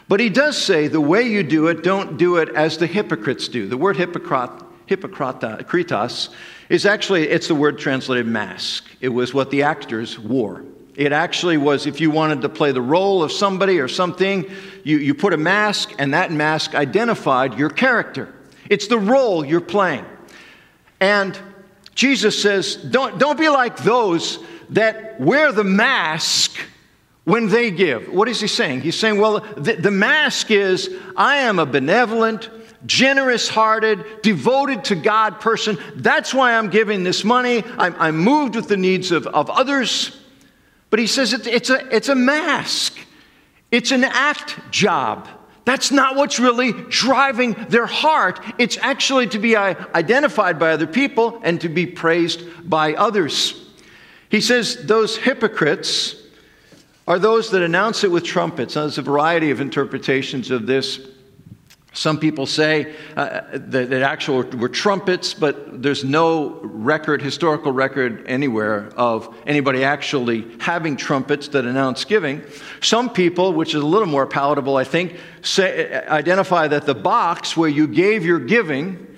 But 0.09 0.19
he 0.19 0.29
does 0.29 0.57
say 0.57 0.87
the 0.87 1.01
way 1.01 1.23
you 1.23 1.43
do 1.43 1.67
it, 1.67 1.83
don't 1.83 2.17
do 2.17 2.37
it 2.37 2.49
as 2.49 2.77
the 2.77 2.87
hypocrites 2.87 3.47
do. 3.47 3.67
The 3.67 3.77
word 3.77 3.97
hypocrite, 3.97 4.63
hypocritas 4.87 6.29
is 6.69 6.85
actually, 6.85 7.27
it's 7.29 7.47
the 7.47 7.55
word 7.55 7.77
translated 7.77 8.27
mask. 8.27 8.85
It 9.01 9.09
was 9.09 9.33
what 9.33 9.51
the 9.51 9.63
actors 9.63 10.19
wore. 10.19 10.63
It 10.97 11.13
actually 11.13 11.57
was 11.57 11.85
if 11.85 12.01
you 12.01 12.09
wanted 12.09 12.41
to 12.41 12.49
play 12.49 12.71
the 12.71 12.81
role 12.81 13.21
of 13.21 13.31
somebody 13.31 13.79
or 13.79 13.87
something, 13.87 14.49
you, 14.83 14.97
you 14.97 15.13
put 15.13 15.31
a 15.31 15.37
mask, 15.37 15.93
and 15.99 16.15
that 16.15 16.31
mask 16.31 16.73
identified 16.73 17.53
your 17.53 17.69
character. 17.69 18.33
It's 18.67 18.87
the 18.87 18.97
role 18.97 19.45
you're 19.45 19.61
playing. 19.61 20.05
And 20.99 21.39
Jesus 21.93 22.41
says, 22.41 22.77
don't, 22.77 23.19
don't 23.19 23.37
be 23.39 23.47
like 23.47 23.77
those 23.77 24.39
that 24.71 25.21
wear 25.21 25.51
the 25.51 25.63
mask 25.63 26.57
when 27.25 27.47
they 27.49 27.69
give. 27.69 28.09
What 28.11 28.27
is 28.27 28.41
he 28.41 28.47
saying? 28.47 28.81
He's 28.81 28.97
saying, 28.97 29.19
well, 29.19 29.41
the, 29.55 29.73
the 29.73 29.91
mask 29.91 30.49
is 30.49 30.89
I 31.15 31.37
am 31.37 31.59
a 31.59 31.65
benevolent, 31.67 32.49
generous 32.87 33.47
hearted, 33.47 34.03
devoted 34.23 34.85
to 34.85 34.95
God 34.95 35.41
person. 35.41 35.77
That's 35.95 36.33
why 36.33 36.57
I'm 36.57 36.71
giving 36.71 37.03
this 37.03 37.23
money. 37.23 37.63
I'm, 37.77 37.95
I'm 37.99 38.17
moved 38.17 38.55
with 38.55 38.67
the 38.67 38.77
needs 38.77 39.11
of, 39.11 39.27
of 39.27 39.51
others. 39.51 40.19
But 40.89 40.99
he 40.99 41.07
says 41.07 41.33
it's, 41.33 41.69
a, 41.69 41.95
it's 41.95 42.09
a 42.09 42.15
mask, 42.15 42.97
it's 43.71 43.91
an 43.91 44.03
act 44.03 44.57
job. 44.71 45.27
That's 45.65 45.91
not 45.91 46.15
what's 46.15 46.39
really 46.39 46.71
driving 46.71 47.53
their 47.67 47.87
heart. 47.87 48.39
It's 48.57 48.77
actually 48.77 49.27
to 49.27 49.39
be 49.39 49.57
uh, 49.57 49.75
identified 49.93 50.57
by 50.57 50.71
other 50.71 50.87
people 50.87 51.41
and 51.43 51.59
to 51.59 51.67
be 51.67 51.85
praised 51.85 52.69
by 52.69 52.93
others. 52.93 53.65
He 54.29 54.39
says 54.39 54.85
those 54.85 55.17
hypocrites 55.17 56.15
are 57.05 57.19
those 57.19 57.51
that 57.51 57.63
announce 57.63 58.05
it 58.05 58.11
with 58.11 58.23
trumpets. 58.23 58.75
Now, 58.75 58.81
there's 58.81 58.97
a 58.97 59.01
variety 59.01 59.51
of 59.51 59.59
interpretations 59.59 60.51
of 60.51 60.67
this. 60.67 61.01
Some 61.97 62.19
people 62.19 62.45
say 62.45 62.93
uh, 63.15 63.41
that, 63.53 63.89
that 63.89 64.03
actual 64.03 64.43
were 64.43 64.69
trumpets, 64.69 65.33
but 65.33 65.81
there's 65.81 66.03
no 66.03 66.59
record, 66.61 67.23
historical 67.23 67.71
record 67.71 68.23
anywhere 68.27 68.89
of 68.95 69.35
anybody 69.47 69.83
actually 69.83 70.45
having 70.59 70.95
trumpets 70.95 71.47
that 71.49 71.65
announce 71.65 72.05
giving. 72.05 72.43
Some 72.81 73.09
people, 73.09 73.51
which 73.51 73.69
is 73.73 73.81
a 73.81 73.85
little 73.85 74.07
more 74.07 74.27
palatable, 74.27 74.77
I 74.77 74.83
think, 74.83 75.15
say, 75.41 75.91
identify 76.07 76.67
that 76.67 76.85
the 76.85 76.93
box 76.93 77.57
where 77.57 77.67
you 77.67 77.87
gave 77.87 78.23
your 78.23 78.39
giving 78.39 79.17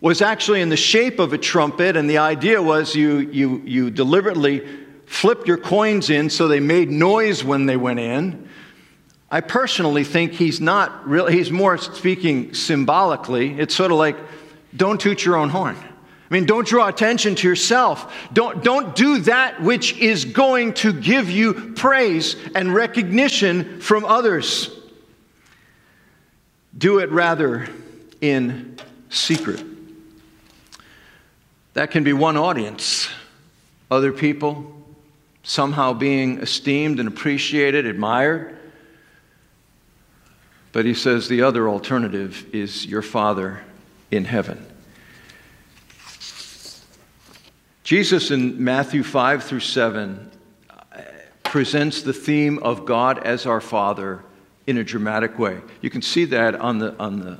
was 0.00 0.22
actually 0.22 0.60
in 0.60 0.68
the 0.68 0.76
shape 0.76 1.18
of 1.18 1.32
a 1.32 1.38
trumpet, 1.38 1.96
and 1.96 2.08
the 2.08 2.18
idea 2.18 2.62
was 2.62 2.94
you, 2.94 3.18
you, 3.18 3.60
you 3.64 3.90
deliberately 3.90 4.64
flipped 5.04 5.48
your 5.48 5.58
coins 5.58 6.10
in 6.10 6.30
so 6.30 6.46
they 6.46 6.60
made 6.60 6.92
noise 6.92 7.42
when 7.42 7.66
they 7.66 7.76
went 7.76 7.98
in. 7.98 8.48
I 9.30 9.40
personally 9.40 10.04
think 10.04 10.32
he's 10.32 10.60
not 10.60 11.06
really, 11.06 11.34
he's 11.34 11.50
more 11.50 11.78
speaking 11.78 12.52
symbolically. 12.54 13.58
It's 13.58 13.74
sort 13.74 13.92
of 13.92 13.98
like, 13.98 14.16
don't 14.76 15.00
toot 15.00 15.24
your 15.24 15.36
own 15.36 15.50
horn. 15.50 15.76
I 15.76 16.34
mean, 16.34 16.46
don't 16.46 16.66
draw 16.66 16.88
attention 16.88 17.34
to 17.36 17.48
yourself. 17.48 18.12
Don't, 18.32 18.62
don't 18.62 18.94
do 18.94 19.18
that 19.20 19.60
which 19.60 19.98
is 19.98 20.24
going 20.24 20.74
to 20.74 20.92
give 20.92 21.28
you 21.28 21.72
praise 21.74 22.36
and 22.54 22.72
recognition 22.72 23.80
from 23.80 24.04
others. 24.04 24.70
Do 26.76 26.98
it 26.98 27.10
rather 27.10 27.68
in 28.20 28.78
secret. 29.08 29.64
That 31.74 31.90
can 31.90 32.04
be 32.04 32.12
one 32.12 32.36
audience. 32.36 33.08
Other 33.90 34.12
people 34.12 34.72
somehow 35.42 35.94
being 35.94 36.38
esteemed 36.38 37.00
and 37.00 37.08
appreciated, 37.08 37.86
admired. 37.86 38.56
But 40.72 40.84
he 40.84 40.94
says 40.94 41.28
the 41.28 41.42
other 41.42 41.68
alternative 41.68 42.46
is 42.52 42.86
your 42.86 43.02
Father 43.02 43.62
in 44.10 44.24
heaven. 44.24 44.66
Jesus 47.82 48.30
in 48.30 48.62
Matthew 48.62 49.02
5 49.02 49.42
through 49.42 49.60
7 49.60 50.30
uh, 50.70 51.00
presents 51.42 52.02
the 52.02 52.12
theme 52.12 52.58
of 52.58 52.86
God 52.86 53.18
as 53.18 53.46
our 53.46 53.60
Father 53.60 54.22
in 54.68 54.78
a 54.78 54.84
dramatic 54.84 55.38
way. 55.38 55.58
You 55.80 55.90
can 55.90 56.02
see 56.02 56.24
that 56.26 56.54
on 56.54 56.78
the, 56.78 56.96
on 56.98 57.18
the 57.18 57.38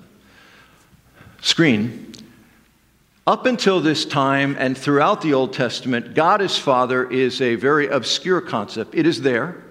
screen. 1.41 2.13
Up 3.27 3.47
until 3.47 3.81
this 3.81 4.05
time 4.05 4.57
and 4.59 4.77
throughout 4.77 5.21
the 5.21 5.35
Old 5.35 5.53
Testament, 5.53 6.15
God 6.15 6.43
as 6.43 6.59
Father 6.59 7.09
is 7.09 7.41
a 7.41 7.55
very 7.55 7.87
obscure 7.87 8.41
concept. 8.41 8.97
It 8.97 9.07
is 9.07 9.23
there, 9.23 9.63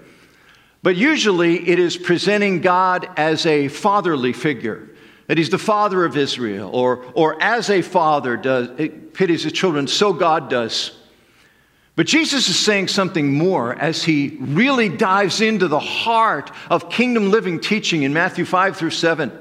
but 0.81 0.95
usually 0.95 1.67
it 1.67 1.79
is 1.79 1.97
presenting 1.97 2.61
God 2.61 3.09
as 3.17 3.45
a 3.45 3.67
fatherly 3.67 4.33
figure. 4.33 4.89
That 5.27 5.37
he's 5.37 5.49
the 5.49 5.59
father 5.59 6.05
of 6.05 6.17
Israel, 6.17 6.71
or, 6.73 7.05
or 7.13 7.41
as 7.41 7.69
a 7.69 7.83
father 7.83 8.35
does, 8.35 8.69
pities 9.13 9.43
his 9.43 9.53
children, 9.53 9.87
so 9.87 10.11
God 10.11 10.49
does. 10.49 10.97
But 11.95 12.07
Jesus 12.07 12.47
is 12.47 12.57
saying 12.57 12.87
something 12.87 13.33
more 13.33 13.75
as 13.75 14.03
he 14.03 14.37
really 14.39 14.89
dives 14.89 15.41
into 15.41 15.67
the 15.67 15.79
heart 15.79 16.49
of 16.69 16.89
kingdom 16.89 17.29
living 17.29 17.59
teaching 17.59 18.03
in 18.03 18.13
Matthew 18.13 18.45
5 18.45 18.77
through 18.77 18.91
7. 18.91 19.31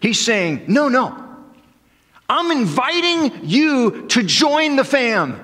He's 0.00 0.18
saying, 0.18 0.64
No, 0.68 0.88
no, 0.88 1.24
I'm 2.28 2.50
inviting 2.50 3.44
you 3.44 4.06
to 4.08 4.22
join 4.22 4.76
the 4.76 4.84
fam. 4.84 5.38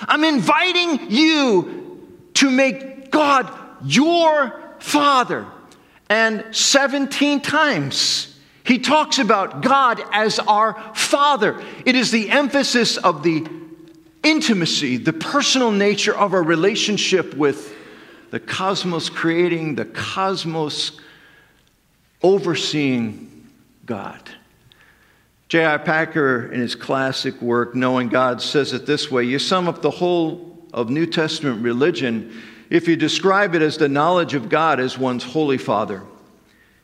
I'm 0.00 0.24
inviting 0.24 1.10
you 1.10 2.08
to 2.34 2.50
make 2.50 3.10
God 3.10 3.52
your 3.84 4.63
father. 4.84 5.46
And 6.10 6.44
17 6.54 7.40
times 7.40 8.38
he 8.64 8.78
talks 8.78 9.18
about 9.18 9.62
God 9.62 10.00
as 10.12 10.38
our 10.38 10.74
father. 10.94 11.62
It 11.86 11.96
is 11.96 12.10
the 12.10 12.30
emphasis 12.30 12.98
of 12.98 13.22
the 13.22 13.46
intimacy, 14.22 14.98
the 14.98 15.14
personal 15.14 15.70
nature 15.70 16.14
of 16.14 16.34
our 16.34 16.42
relationship 16.42 17.34
with 17.34 17.74
the 18.30 18.38
cosmos 18.38 19.08
creating, 19.08 19.76
the 19.76 19.86
cosmos 19.86 21.00
overseeing 22.22 23.48
God. 23.86 24.30
J.I. 25.48 25.78
Packer, 25.78 26.52
in 26.52 26.60
his 26.60 26.74
classic 26.74 27.40
work, 27.40 27.74
Knowing 27.74 28.08
God, 28.08 28.42
says 28.42 28.74
it 28.74 28.84
this 28.84 29.10
way 29.10 29.24
You 29.24 29.38
sum 29.38 29.66
up 29.66 29.80
the 29.80 29.90
whole 29.90 30.58
of 30.74 30.90
New 30.90 31.06
Testament 31.06 31.62
religion 31.62 32.32
if 32.74 32.88
you 32.88 32.96
describe 32.96 33.54
it 33.54 33.62
as 33.62 33.78
the 33.78 33.88
knowledge 33.88 34.34
of 34.34 34.48
God 34.48 34.80
as 34.80 34.98
one's 34.98 35.22
Holy 35.22 35.58
Father. 35.58 36.02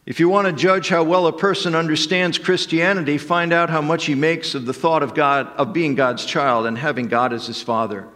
If 0.06 0.20
you 0.20 0.28
want 0.28 0.46
to 0.46 0.52
judge 0.52 0.88
how 0.88 1.02
well 1.02 1.26
a 1.26 1.32
person 1.32 1.74
understands 1.74 2.38
Christianity, 2.38 3.18
find 3.18 3.52
out 3.52 3.70
how 3.70 3.82
much 3.82 4.04
he 4.04 4.14
makes 4.14 4.54
of 4.54 4.66
the 4.66 4.72
thought 4.72 5.02
of 5.02 5.14
God, 5.14 5.48
of 5.56 5.72
being 5.72 5.96
God's 5.96 6.24
child 6.24 6.66
and 6.66 6.78
having 6.78 7.08
God 7.08 7.32
as 7.32 7.48
his 7.48 7.60
Father. 7.60 8.06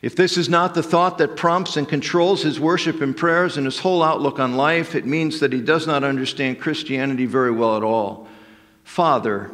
If 0.00 0.14
this 0.14 0.36
is 0.36 0.48
not 0.48 0.74
the 0.74 0.82
thought 0.82 1.18
that 1.18 1.34
prompts 1.34 1.76
and 1.76 1.88
controls 1.88 2.44
his 2.44 2.60
worship 2.60 3.00
and 3.00 3.16
prayers 3.16 3.56
and 3.56 3.66
his 3.66 3.80
whole 3.80 4.04
outlook 4.04 4.38
on 4.38 4.56
life, 4.56 4.94
it 4.94 5.04
means 5.04 5.40
that 5.40 5.52
he 5.52 5.60
does 5.60 5.88
not 5.88 6.04
understand 6.04 6.60
Christianity 6.60 7.26
very 7.26 7.50
well 7.50 7.76
at 7.76 7.82
all. 7.82 8.28
Father 8.84 9.50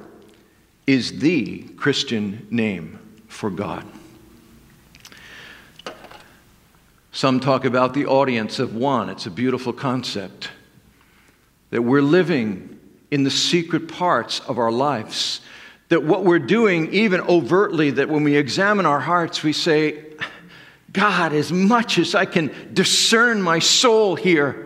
is 0.86 1.20
the 1.20 1.62
Christian 1.78 2.46
name 2.50 2.98
for 3.26 3.48
God. 3.48 3.86
Some 7.14 7.40
talk 7.40 7.66
about 7.66 7.92
the 7.92 8.06
audience 8.06 8.58
of 8.58 8.74
one. 8.74 9.10
It's 9.10 9.26
a 9.26 9.30
beautiful 9.30 9.74
concept. 9.74 10.48
That 11.68 11.82
we're 11.82 12.00
living 12.00 12.80
in 13.10 13.22
the 13.22 13.30
secret 13.30 13.86
parts 13.86 14.40
of 14.40 14.58
our 14.58 14.72
lives. 14.72 15.42
That 15.90 16.04
what 16.04 16.24
we're 16.24 16.38
doing, 16.38 16.90
even 16.94 17.20
overtly, 17.20 17.90
that 17.90 18.08
when 18.08 18.24
we 18.24 18.36
examine 18.36 18.86
our 18.86 19.00
hearts, 19.00 19.42
we 19.42 19.52
say, 19.52 20.04
God, 20.90 21.34
as 21.34 21.52
much 21.52 21.98
as 21.98 22.14
I 22.14 22.24
can 22.24 22.50
discern 22.72 23.42
my 23.42 23.58
soul 23.58 24.16
here, 24.16 24.61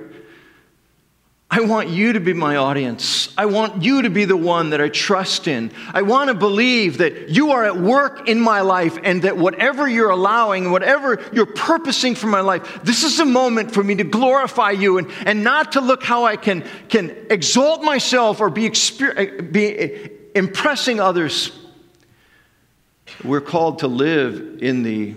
I 1.57 1.61
want 1.61 1.89
you 1.89 2.13
to 2.13 2.21
be 2.21 2.35
my 2.35 2.57
audience. 2.57 3.33
I 3.39 3.47
want 3.47 3.83
you 3.83 4.03
to 4.03 4.11
be 4.11 4.27
the 4.27 4.37
one 4.37 4.71
that 4.71 4.81
I 4.83 4.91
trust 4.91 5.49
in. 5.49 5.73
I 5.95 6.03
want 6.03 6.29
to 6.29 6.35
believe 6.35 6.99
that 6.99 7.31
you 7.31 7.53
are 7.53 7.65
at 7.65 7.79
work 7.79 8.29
in 8.29 8.39
my 8.39 8.61
life 8.61 8.99
and 9.03 9.23
that 9.23 9.39
whatever 9.39 9.89
you're 9.89 10.11
allowing, 10.11 10.71
whatever 10.71 11.19
you're 11.33 11.47
purposing 11.47 12.15
for 12.15 12.27
my 12.27 12.43
life, 12.43 12.81
this 12.85 13.05
is 13.05 13.21
a 13.21 13.25
moment 13.25 13.73
for 13.73 13.83
me 13.83 13.95
to 13.95 14.05
glorify 14.05 14.73
you 14.73 14.99
and, 14.99 15.11
and 15.25 15.43
not 15.43 15.73
to 15.73 15.81
look 15.81 16.03
how 16.03 16.25
I 16.25 16.37
can, 16.37 16.63
can 16.91 17.17
exalt 17.31 17.83
myself 17.83 18.43
or 18.43 18.51
be, 18.51 18.69
exper- 18.69 19.17
eh, 19.17 19.41
be 19.41 19.79
eh, 19.79 20.09
impressing 20.35 21.01
others. 21.01 21.53
We're 23.25 23.41
called 23.41 23.79
to 23.79 23.89
live 23.89 24.59
in 24.61 24.83
the, 24.83 25.15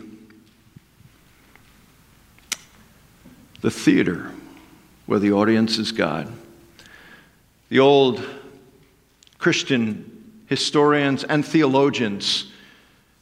the 3.60 3.72
theater 3.72 4.32
where 5.10 5.18
the 5.18 5.32
audience 5.32 5.80
is 5.80 5.92
God. 5.92 6.32
The 7.70 7.80
old 7.80 8.24
Christian 9.40 10.44
historians 10.46 11.24
and 11.24 11.44
theologians 11.44 12.52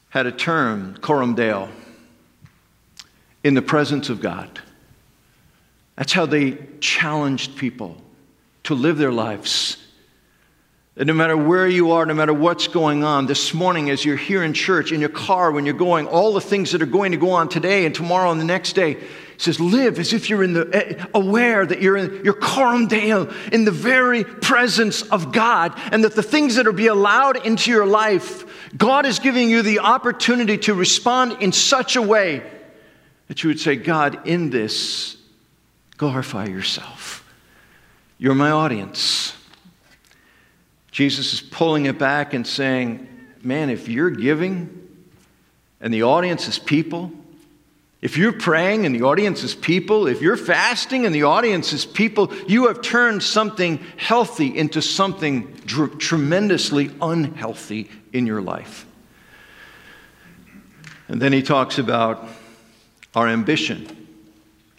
had 0.10 0.26
a 0.26 0.34
term, 0.34 0.98
coram 1.00 1.34
deo, 1.34 1.70
in 3.42 3.54
the 3.54 3.62
presence 3.62 4.10
of 4.10 4.20
God. 4.20 4.60
That's 5.96 6.12
how 6.12 6.26
they 6.26 6.58
challenged 6.82 7.56
people 7.56 7.96
to 8.64 8.76
live 8.76 8.98
their 8.98 9.14
lives. 9.14 9.78
That 10.96 11.06
no 11.06 11.14
matter 11.14 11.38
where 11.38 11.70
you 11.70 11.92
are, 11.92 12.06
no 12.06 12.14
matter 12.14 12.34
what's 12.34 12.68
going 12.68 13.06
on, 13.06 13.28
this 13.28 13.54
morning 13.54 13.90
as 13.90 14.04
you're 14.04 14.18
here 14.18 14.44
in 14.44 14.54
church, 14.54 14.92
in 14.92 15.00
your 15.00 15.08
car, 15.08 15.54
when 15.54 15.66
you're 15.66 15.74
going, 15.74 16.06
all 16.06 16.34
the 16.34 16.42
things 16.42 16.74
that 16.74 16.82
are 16.82 16.86
going 16.86 17.14
to 17.14 17.18
go 17.18 17.32
on 17.32 17.48
today 17.48 17.86
and 17.86 17.96
tomorrow 17.96 18.30
and 18.30 18.42
the 18.42 18.46
next 18.46 18.74
day, 18.74 18.98
says, 19.38 19.60
live 19.60 20.00
as 20.00 20.14
if 20.14 20.30
you're 20.30 20.44
in 20.44 20.54
the, 20.54 20.70
eh, 20.74 21.06
aware 21.14 21.66
that 21.66 21.82
you're 21.82 21.98
in 21.98 22.24
your 22.26 22.34
coram 22.34 22.88
deo, 22.88 23.32
in 23.52 23.66
the 23.66 23.72
very 23.72 24.24
presence 24.24 25.04
of 25.04 25.32
God, 25.32 25.74
and 25.92 26.04
that 26.04 26.16
the 26.16 26.24
things 26.24 26.56
that 26.56 26.66
are 26.66 26.72
be 26.72 26.88
allowed 26.88 27.46
into 27.46 27.70
your 27.72 27.86
life, 27.86 28.46
God 28.76 29.06
is 29.06 29.20
giving 29.20 29.50
you 29.50 29.62
the 29.62 29.80
opportunity 29.80 30.58
to 30.60 30.74
respond 30.74 31.42
in 31.42 31.52
such 31.52 31.96
a 31.96 32.02
way 32.02 32.44
that 33.28 33.44
you 33.44 33.50
would 33.50 33.60
say, 33.60 33.76
God, 33.76 34.28
in 34.28 34.50
this, 34.50 35.18
glorify 35.98 36.46
yourself. 36.46 37.24
You're 38.18 38.36
my 38.36 38.52
audience. 38.52 39.34
Jesus 40.92 41.34
is 41.34 41.42
pulling 41.42 41.86
it 41.86 42.00
back 42.00 42.34
and 42.34 42.48
saying, 42.48 43.08
man, 43.44 43.70
if 43.70 43.88
you're 43.88 44.10
giving 44.10 44.88
and 45.80 45.94
the 45.94 46.04
audience 46.04 46.48
is 46.48 46.58
people, 46.58 47.12
if 48.02 48.16
you're 48.16 48.34
praying 48.34 48.86
and 48.86 48.94
the 48.94 49.02
audience 49.02 49.44
is 49.44 49.56
people, 49.56 50.08
if 50.08 50.22
you're 50.22 50.38
fasting 50.38 51.06
and 51.06 51.16
the 51.16 51.24
audience 51.24 51.74
is 51.74 51.86
people, 51.86 52.32
you 52.48 52.68
have 52.68 52.82
turned 52.82 53.24
something 53.24 53.80
healthy 53.98 54.56
into 54.56 54.82
something 54.82 55.52
dr- 55.66 55.98
tremendously 55.98 56.92
unhealthy 57.02 57.90
in 58.14 58.28
your 58.28 58.42
life. 58.42 58.86
And 61.08 61.22
then 61.22 61.34
he 61.34 61.42
talks 61.42 61.80
about 61.80 62.28
our 63.16 63.28
ambition 63.28 63.88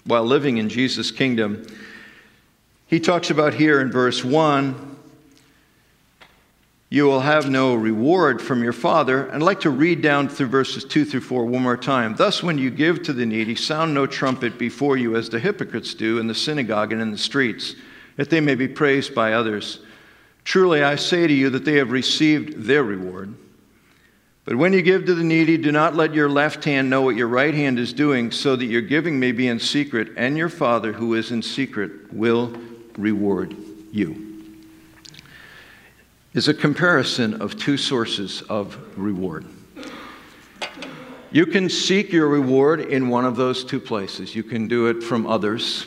while 0.04 0.24
living 0.24 0.58
in 0.58 0.68
Jesus' 0.68 1.10
kingdom. 1.10 1.66
He 2.86 3.00
talks 3.00 3.30
about 3.30 3.54
here 3.54 3.80
in 3.80 3.90
verse 3.90 4.22
1 4.24 4.96
you 6.90 7.04
will 7.04 7.20
have 7.20 7.50
no 7.50 7.74
reward 7.74 8.40
from 8.40 8.62
your 8.62 8.72
Father. 8.72 9.26
And 9.26 9.42
I'd 9.42 9.46
like 9.46 9.60
to 9.60 9.70
read 9.70 10.00
down 10.00 10.28
through 10.28 10.46
verses 10.46 10.84
2 10.84 11.04
through 11.04 11.20
4 11.20 11.44
one 11.44 11.62
more 11.62 11.76
time. 11.76 12.14
Thus, 12.16 12.42
when 12.42 12.56
you 12.56 12.70
give 12.70 13.02
to 13.02 13.12
the 13.12 13.26
needy, 13.26 13.54
sound 13.54 13.92
no 13.92 14.06
trumpet 14.06 14.58
before 14.58 14.96
you 14.96 15.14
as 15.14 15.28
the 15.28 15.38
hypocrites 15.38 15.92
do 15.92 16.18
in 16.18 16.28
the 16.28 16.34
synagogue 16.34 16.92
and 16.92 17.02
in 17.02 17.10
the 17.10 17.18
streets, 17.18 17.74
that 18.16 18.30
they 18.30 18.40
may 18.40 18.54
be 18.54 18.68
praised 18.68 19.14
by 19.14 19.34
others. 19.34 19.80
Truly, 20.44 20.82
I 20.82 20.96
say 20.96 21.26
to 21.26 21.32
you 21.32 21.50
that 21.50 21.66
they 21.66 21.74
have 21.74 21.90
received 21.90 22.64
their 22.64 22.82
reward. 22.82 23.34
But 24.46 24.56
when 24.56 24.72
you 24.72 24.80
give 24.80 25.04
to 25.04 25.14
the 25.14 25.22
needy, 25.22 25.58
do 25.58 25.70
not 25.70 25.94
let 25.94 26.14
your 26.14 26.30
left 26.30 26.64
hand 26.64 26.88
know 26.88 27.02
what 27.02 27.16
your 27.16 27.28
right 27.28 27.52
hand 27.52 27.78
is 27.78 27.92
doing, 27.92 28.30
so 28.30 28.56
that 28.56 28.64
your 28.64 28.80
giving 28.80 29.20
may 29.20 29.32
be 29.32 29.46
in 29.46 29.60
secret, 29.60 30.12
and 30.16 30.38
your 30.38 30.48
Father 30.48 30.94
who 30.94 31.12
is 31.12 31.30
in 31.30 31.42
secret 31.42 32.14
will 32.14 32.56
reward 32.96 33.54
you. 33.92 34.27
Is 36.34 36.46
a 36.46 36.54
comparison 36.54 37.40
of 37.40 37.56
two 37.56 37.76
sources 37.76 38.42
of 38.42 38.76
reward. 38.98 39.46
You 41.30 41.46
can 41.46 41.68
seek 41.68 42.12
your 42.12 42.28
reward 42.28 42.80
in 42.80 43.08
one 43.08 43.24
of 43.24 43.36
those 43.36 43.64
two 43.64 43.80
places. 43.80 44.34
You 44.34 44.42
can 44.42 44.68
do 44.68 44.86
it 44.86 45.02
from 45.02 45.26
others, 45.26 45.86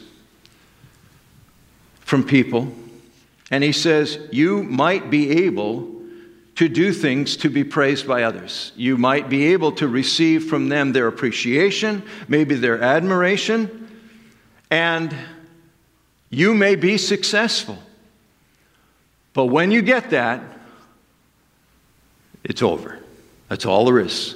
from 1.99 2.23
people. 2.23 2.73
And 3.51 3.63
he 3.63 3.71
says, 3.71 4.19
you 4.31 4.63
might 4.63 5.09
be 5.09 5.45
able 5.45 6.01
to 6.55 6.67
do 6.67 6.91
things 6.91 7.37
to 7.37 7.49
be 7.49 7.63
praised 7.63 8.07
by 8.07 8.23
others. 8.23 8.71
You 8.75 8.97
might 8.97 9.29
be 9.29 9.53
able 9.53 9.71
to 9.73 9.87
receive 9.87 10.45
from 10.45 10.69
them 10.69 10.91
their 10.91 11.07
appreciation, 11.07 12.03
maybe 12.27 12.55
their 12.55 12.81
admiration, 12.81 13.89
and 14.69 15.15
you 16.29 16.53
may 16.53 16.75
be 16.75 16.97
successful. 16.97 17.77
But 19.33 19.45
when 19.45 19.71
you 19.71 19.81
get 19.81 20.09
that, 20.09 20.41
it's 22.43 22.61
over. 22.61 22.99
That's 23.49 23.65
all 23.65 23.85
there 23.85 23.99
is. 23.99 24.35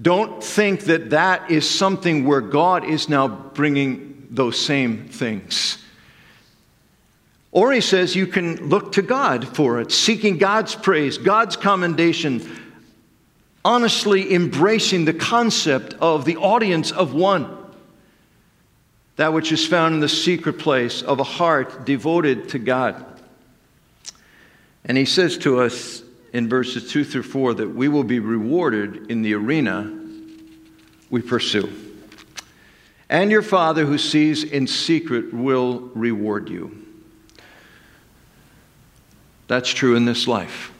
Don't 0.00 0.42
think 0.42 0.84
that 0.84 1.10
that 1.10 1.50
is 1.50 1.68
something 1.68 2.24
where 2.24 2.40
God 2.40 2.84
is 2.84 3.08
now 3.08 3.28
bringing 3.28 4.28
those 4.30 4.58
same 4.58 5.08
things. 5.08 5.78
Or 7.52 7.72
he 7.72 7.80
says 7.80 8.14
you 8.14 8.26
can 8.26 8.68
look 8.68 8.92
to 8.92 9.02
God 9.02 9.56
for 9.56 9.80
it, 9.80 9.92
seeking 9.92 10.38
God's 10.38 10.74
praise, 10.74 11.18
God's 11.18 11.56
commendation, 11.56 12.48
honestly 13.64 14.32
embracing 14.32 15.04
the 15.04 15.12
concept 15.12 15.94
of 15.94 16.24
the 16.24 16.36
audience 16.36 16.92
of 16.92 17.12
one. 17.12 17.56
That 19.16 19.32
which 19.32 19.52
is 19.52 19.66
found 19.66 19.94
in 19.94 20.00
the 20.00 20.08
secret 20.08 20.58
place 20.58 21.02
of 21.02 21.18
a 21.18 21.24
heart 21.24 21.84
devoted 21.84 22.50
to 22.50 22.58
God. 22.58 23.04
And 24.84 24.96
he 24.96 25.04
says 25.04 25.38
to 25.38 25.60
us 25.60 26.02
in 26.32 26.48
verses 26.48 26.90
2 26.90 27.04
through 27.04 27.24
4 27.24 27.54
that 27.54 27.68
we 27.68 27.88
will 27.88 28.04
be 28.04 28.18
rewarded 28.18 29.10
in 29.10 29.22
the 29.22 29.34
arena 29.34 29.98
we 31.10 31.20
pursue. 31.20 31.72
And 33.08 33.30
your 33.30 33.42
Father 33.42 33.84
who 33.84 33.98
sees 33.98 34.44
in 34.44 34.66
secret 34.66 35.34
will 35.34 35.90
reward 35.94 36.48
you. 36.48 36.86
That's 39.48 39.68
true 39.68 39.96
in 39.96 40.04
this 40.04 40.28
life. 40.28 40.72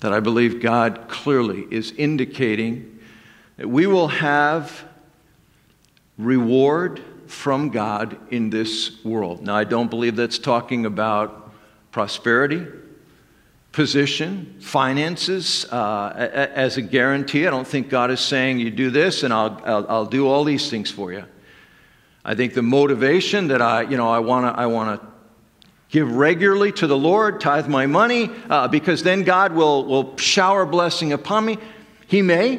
That 0.00 0.12
I 0.12 0.18
believe 0.18 0.60
God 0.60 1.06
clearly 1.08 1.64
is 1.70 1.92
indicating 1.92 2.98
that 3.56 3.68
we 3.68 3.86
will 3.86 4.08
have 4.08 4.84
reward 6.18 7.00
from 7.28 7.70
God 7.70 8.18
in 8.32 8.50
this 8.50 9.04
world. 9.04 9.42
Now, 9.42 9.54
I 9.54 9.62
don't 9.62 9.88
believe 9.88 10.16
that's 10.16 10.40
talking 10.40 10.86
about 10.86 11.39
prosperity, 11.90 12.66
position, 13.72 14.56
finances 14.60 15.64
uh, 15.66 16.12
as 16.54 16.76
a 16.76 16.82
guarantee. 16.82 17.46
I 17.46 17.50
don't 17.50 17.66
think 17.66 17.88
God 17.88 18.10
is 18.10 18.20
saying, 18.20 18.58
you 18.58 18.70
do 18.70 18.90
this 18.90 19.22
and 19.22 19.32
I'll, 19.32 19.60
I'll, 19.64 19.86
I'll 19.88 20.06
do 20.06 20.28
all 20.28 20.44
these 20.44 20.70
things 20.70 20.90
for 20.90 21.12
you. 21.12 21.24
I 22.24 22.34
think 22.34 22.54
the 22.54 22.62
motivation 22.62 23.48
that 23.48 23.62
I, 23.62 23.82
you 23.82 23.96
know, 23.96 24.08
I 24.08 24.18
want 24.18 24.54
to 24.54 24.60
I 24.60 24.66
wanna 24.66 25.00
give 25.88 26.12
regularly 26.12 26.72
to 26.72 26.86
the 26.86 26.96
Lord, 26.96 27.40
tithe 27.40 27.66
my 27.66 27.86
money, 27.86 28.30
uh, 28.48 28.68
because 28.68 29.02
then 29.02 29.24
God 29.24 29.52
will, 29.52 29.84
will 29.84 30.16
shower 30.16 30.66
blessing 30.66 31.12
upon 31.12 31.44
me. 31.44 31.58
He 32.06 32.22
may, 32.22 32.56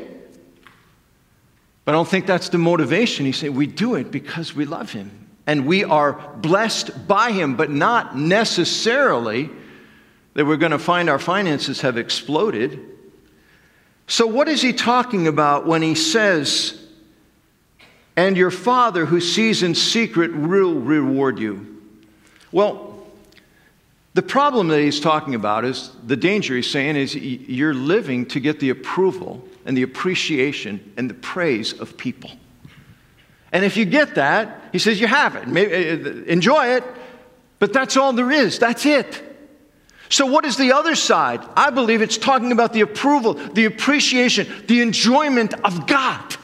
but 1.85 1.91
I 1.91 1.95
don't 1.95 2.07
think 2.07 2.25
that's 2.25 2.49
the 2.49 2.57
motivation. 2.57 3.25
He 3.25 3.31
said, 3.31 3.55
We 3.55 3.67
do 3.67 3.95
it 3.95 4.11
because 4.11 4.55
we 4.55 4.65
love 4.65 4.91
Him. 4.91 5.20
And 5.47 5.65
we 5.65 5.83
are 5.83 6.13
blessed 6.37 7.07
by 7.07 7.31
Him, 7.31 7.55
but 7.55 7.69
not 7.69 8.17
necessarily 8.17 9.49
that 10.33 10.45
we're 10.45 10.57
going 10.57 10.71
to 10.71 10.79
find 10.79 11.09
our 11.09 11.19
finances 11.19 11.81
have 11.81 11.97
exploded. 11.97 12.79
So, 14.07 14.27
what 14.27 14.47
is 14.47 14.61
He 14.61 14.73
talking 14.73 15.27
about 15.27 15.65
when 15.65 15.81
He 15.81 15.95
says, 15.95 16.81
And 18.15 18.37
your 18.37 18.51
Father 18.51 19.05
who 19.05 19.19
sees 19.19 19.63
in 19.63 19.75
secret 19.75 20.35
will 20.35 20.75
reward 20.75 21.39
you? 21.39 21.81
Well, 22.51 22.91
the 24.13 24.21
problem 24.21 24.67
that 24.69 24.81
he's 24.81 24.99
talking 24.99 25.35
about 25.35 25.63
is 25.63 25.89
the 26.05 26.17
danger 26.17 26.55
he's 26.55 26.69
saying 26.69 26.97
is 26.97 27.15
you're 27.15 27.73
living 27.73 28.25
to 28.27 28.41
get 28.41 28.59
the 28.59 28.69
approval 28.69 29.47
and 29.65 29.77
the 29.77 29.83
appreciation 29.83 30.93
and 30.97 31.09
the 31.09 31.13
praise 31.13 31.71
of 31.79 31.97
people. 31.97 32.31
And 33.51 33.65
if 33.65 33.77
you 33.77 33.85
get 33.85 34.15
that, 34.15 34.61
he 34.71 34.79
says 34.79 34.99
you 35.01 35.07
have 35.07 35.35
it. 35.35 35.47
Maybe, 35.47 35.73
uh, 35.73 36.23
enjoy 36.25 36.67
it, 36.75 36.83
but 37.59 37.73
that's 37.73 37.97
all 37.97 38.13
there 38.13 38.31
is. 38.31 38.59
That's 38.59 38.85
it. 38.85 39.23
So, 40.09 40.25
what 40.25 40.45
is 40.45 40.57
the 40.57 40.73
other 40.73 40.95
side? 40.95 41.41
I 41.55 41.69
believe 41.69 42.01
it's 42.01 42.17
talking 42.17 42.51
about 42.51 42.73
the 42.73 42.81
approval, 42.81 43.33
the 43.33 43.65
appreciation, 43.65 44.47
the 44.67 44.81
enjoyment 44.81 45.53
of 45.65 45.87
God. 45.87 46.35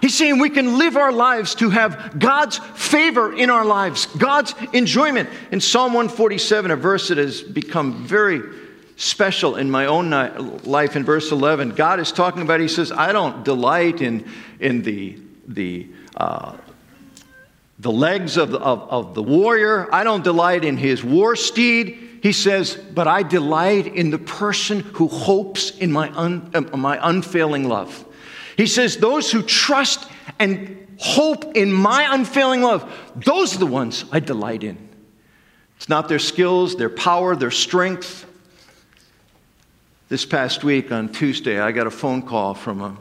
He's 0.00 0.16
saying 0.16 0.38
we 0.38 0.50
can 0.50 0.78
live 0.78 0.96
our 0.96 1.12
lives 1.12 1.56
to 1.56 1.70
have 1.70 2.18
God's 2.18 2.58
favor 2.58 3.32
in 3.32 3.50
our 3.50 3.64
lives, 3.64 4.06
God's 4.06 4.54
enjoyment. 4.72 5.28
In 5.50 5.60
Psalm 5.60 5.92
147, 5.92 6.70
a 6.70 6.76
verse 6.76 7.08
that 7.08 7.18
has 7.18 7.42
become 7.42 8.04
very 8.04 8.42
special 8.96 9.56
in 9.56 9.70
my 9.70 9.86
own 9.86 10.10
life, 10.64 10.96
in 10.96 11.04
verse 11.04 11.30
11, 11.30 11.70
God 11.70 12.00
is 12.00 12.12
talking 12.12 12.42
about, 12.42 12.60
He 12.60 12.68
says, 12.68 12.90
I 12.92 13.12
don't 13.12 13.44
delight 13.44 14.00
in, 14.00 14.28
in 14.60 14.82
the, 14.82 15.18
the, 15.46 15.88
uh, 16.18 16.56
the 17.78 17.92
legs 17.92 18.36
of 18.36 18.54
of, 18.54 18.90
of 18.90 19.14
the 19.14 19.22
warrior, 19.22 19.88
I 19.94 20.04
don't 20.04 20.22
delight 20.22 20.64
in 20.64 20.76
his 20.76 21.02
war 21.02 21.34
steed. 21.36 22.08
He 22.22 22.32
says, 22.32 22.74
but 22.74 23.06
I 23.06 23.22
delight 23.22 23.86
in 23.86 24.10
the 24.10 24.18
person 24.18 24.80
who 24.80 25.06
hopes 25.06 25.70
in 25.78 25.92
my, 25.92 26.10
un, 26.16 26.50
uh, 26.52 26.76
my 26.76 26.98
unfailing 27.00 27.68
love. 27.68 28.04
He 28.56 28.66
says, 28.66 28.96
Those 28.96 29.30
who 29.30 29.42
trust 29.42 30.10
and 30.38 30.86
hope 30.98 31.56
in 31.56 31.72
my 31.72 32.12
unfailing 32.12 32.62
love, 32.62 32.92
those 33.14 33.54
are 33.54 33.58
the 33.58 33.66
ones 33.66 34.04
I 34.10 34.18
delight 34.18 34.64
in. 34.64 34.88
It's 35.76 35.88
not 35.88 36.08
their 36.08 36.18
skills, 36.18 36.74
their 36.74 36.90
power, 36.90 37.36
their 37.36 37.52
strength. 37.52 38.26
This 40.08 40.26
past 40.26 40.64
week 40.64 40.90
on 40.90 41.12
Tuesday, 41.12 41.60
I 41.60 41.70
got 41.70 41.86
a 41.86 41.90
phone 41.90 42.22
call 42.22 42.54
from 42.54 42.80
a, 42.80 42.96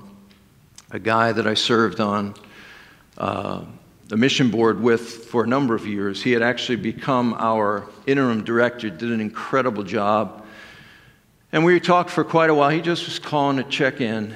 a 0.92 1.00
guy 1.00 1.32
that 1.32 1.48
I 1.48 1.56
served 1.56 2.00
on 2.00 2.36
uh, 3.18 3.64
the 4.08 4.18
mission 4.18 4.50
board 4.50 4.80
with 4.80 5.26
for 5.26 5.44
a 5.44 5.48
number 5.48 5.76
of 5.76 5.86
years. 5.86 6.24
He 6.24 6.32
had 6.32 6.42
actually 6.42 6.78
become 6.78 7.34
our 7.38 7.88
interim 8.06 8.44
director, 8.44 8.90
did 8.90 9.12
an 9.12 9.20
incredible 9.20 9.84
job. 9.84 10.46
And 11.52 11.66
we 11.66 11.80
talked 11.80 12.10
for 12.10 12.24
quite 12.24 12.50
a 12.50 12.56
while. 12.56 12.70
He 12.70 12.82
just 12.82 13.06
was 13.06 13.20
calling 13.20 13.58
to 13.58 13.64
check 13.64 14.02
in. 14.02 14.36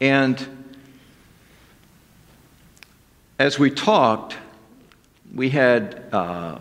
And 0.00 0.64
as 3.38 3.58
we 3.58 3.70
talked, 3.70 4.36
we 5.34 5.48
had 5.48 6.02
uh, 6.12 6.58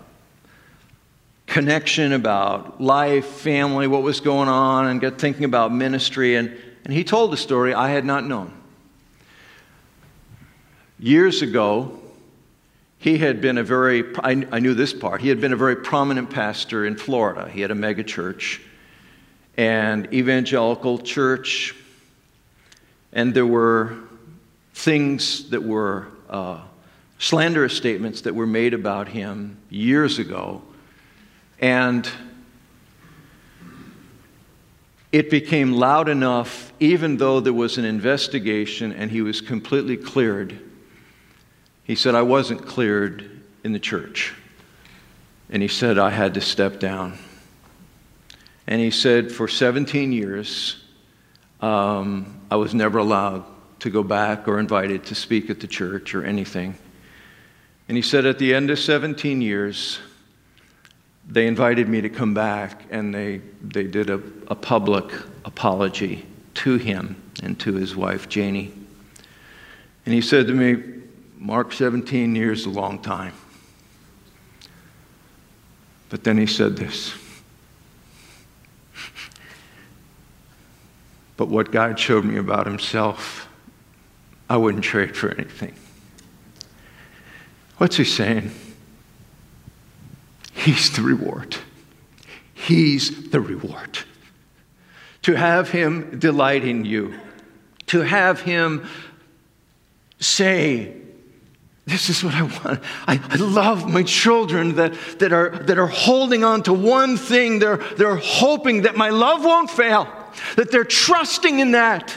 connection 1.46 2.14
about 2.14 2.80
life, 2.80 3.26
family, 3.26 3.88
what 3.88 4.04
was 4.04 4.20
going 4.20 4.48
on, 4.48 4.88
and 4.88 5.02
got 5.02 5.18
thinking 5.18 5.44
about 5.44 5.74
ministry. 5.74 6.36
And, 6.36 6.56
and 6.86 6.94
he 6.94 7.04
told 7.04 7.34
a 7.34 7.38
story 7.38 7.74
I 7.74 7.90
had 7.90 8.06
not 8.06 8.26
known. 8.26 8.59
Years 11.00 11.42
ago, 11.42 11.98
he 12.98 13.18
had 13.18 13.42
been 13.42 13.58
a 13.58 13.64
very, 13.64 14.04
I, 14.18 14.46
I 14.52 14.60
knew 14.60 14.74
this 14.74 14.94
part, 14.94 15.22
he 15.22 15.30
had 15.30 15.40
been 15.40 15.54
a 15.54 15.58
very 15.58 15.78
prominent 15.78 16.30
pastor 16.30 16.86
in 16.86 16.98
Florida. 16.98 17.50
He 17.50 17.62
had 17.62 17.72
a 17.72 17.76
megachurch 17.76 18.62
and 19.58 20.14
evangelical 20.14 21.00
church 21.00 21.76
and 23.12 23.34
there 23.34 23.46
were 23.46 23.98
things 24.74 25.50
that 25.50 25.64
were 25.64 26.08
uh, 26.30 26.62
slanderous 27.18 27.76
statements 27.76 28.22
that 28.22 28.36
were 28.36 28.46
made 28.46 28.74
about 28.74 29.08
him 29.08 29.58
years 29.70 30.20
ago. 30.20 30.62
And 31.60 32.10
it 35.12 35.30
became 35.32 35.74
loud 35.74 36.08
enough, 36.08 36.72
even 36.80 37.18
though 37.18 37.40
there 37.40 37.52
was 37.52 37.78
an 37.78 37.86
investigation 37.86 38.94
and 38.94 39.10
he 39.10 39.22
was 39.22 39.42
completely 39.42 39.98
cleared. 39.98 40.60
He 41.90 41.96
said, 41.96 42.14
I 42.14 42.22
wasn't 42.22 42.68
cleared 42.68 43.42
in 43.64 43.74
the 43.74 43.80
church. 43.80 44.36
And 45.50 45.60
he 45.60 45.68
said, 45.68 45.98
I 45.98 46.12
had 46.12 46.36
to 46.36 46.42
step 46.42 46.80
down. 46.80 47.18
And 48.68 48.80
he 48.80 48.92
said, 48.92 49.32
for 49.32 49.48
17 49.48 50.12
years, 50.12 50.84
um, 51.62 52.42
I 52.52 52.58
was 52.58 52.76
never 52.76 53.00
allowed 53.00 53.44
to 53.80 53.90
go 53.90 54.04
back 54.04 54.48
or 54.48 54.60
invited 54.60 55.06
to 55.06 55.16
speak 55.16 55.50
at 55.50 55.62
the 55.62 55.66
church 55.66 56.14
or 56.14 56.24
anything. 56.24 56.78
And 57.88 57.98
he 57.98 58.04
said 58.04 58.24
at 58.28 58.38
the 58.38 58.54
end 58.54 58.70
of 58.70 58.78
17 58.78 59.42
years, 59.42 59.98
they 61.28 61.48
invited 61.48 61.90
me 61.90 62.02
to 62.02 62.10
come 62.10 62.36
back 62.36 62.84
and 62.92 63.16
they, 63.16 63.42
they 63.64 63.86
did 63.86 64.12
a, 64.12 64.22
a 64.48 64.54
public 64.54 65.12
apology 65.44 66.24
to 66.54 66.78
him 66.78 67.20
and 67.42 67.60
to 67.62 67.74
his 67.74 67.96
wife, 67.96 68.30
Janie. 68.30 68.76
And 70.06 70.14
he 70.14 70.22
said 70.22 70.46
to 70.46 70.54
me, 70.54 70.99
Mark, 71.40 71.72
17 71.72 72.36
years 72.36 72.66
a 72.66 72.70
long 72.70 73.00
time. 73.00 73.34
But 76.10 76.26
then 76.26 76.38
he 76.38 76.46
said 76.46 76.76
this. 76.76 77.14
But 81.38 81.48
what 81.48 81.72
God 81.72 81.98
showed 81.98 82.26
me 82.26 82.38
about 82.38 82.68
himself, 82.68 83.48
I 84.50 84.58
wouldn't 84.58 84.84
trade 84.84 85.16
for 85.16 85.30
anything. 85.30 85.74
What's 87.78 87.96
he 87.96 88.04
saying? 88.04 88.52
He's 90.52 90.92
the 90.92 91.02
reward. 91.02 91.56
He's 92.54 93.30
the 93.30 93.40
reward. 93.40 94.00
To 95.22 95.36
have 95.36 95.70
him 95.70 96.20
delight 96.20 96.66
in 96.66 96.84
you, 96.84 97.14
to 97.88 98.02
have 98.02 98.42
him 98.42 98.86
say, 100.20 100.94
this 101.90 102.10
is 102.10 102.24
what 102.24 102.36
I 102.36 102.44
want. 102.44 102.84
I, 103.08 103.20
I, 103.30 103.36
love 103.38 103.90
my 103.90 104.04
children 104.04 104.76
that, 104.76 104.94
that, 105.20 105.34
are, 105.34 105.50
that 105.50 105.80
are 105.80 105.88
holding 105.88 106.44
on 106.44 106.64
to 106.64 106.74
one 106.74 107.18
thing. 107.18 107.60
They're, 107.60 107.78
they're 107.78 108.18
hoping 108.18 108.84
that 108.84 108.96
my 108.96 109.10
love 109.10 109.44
won't 109.44 109.72
fail, 109.72 110.08
that 110.56 110.72
they're 110.72 110.84
trusting 110.84 111.60
in 111.60 111.72
that. 111.72 112.16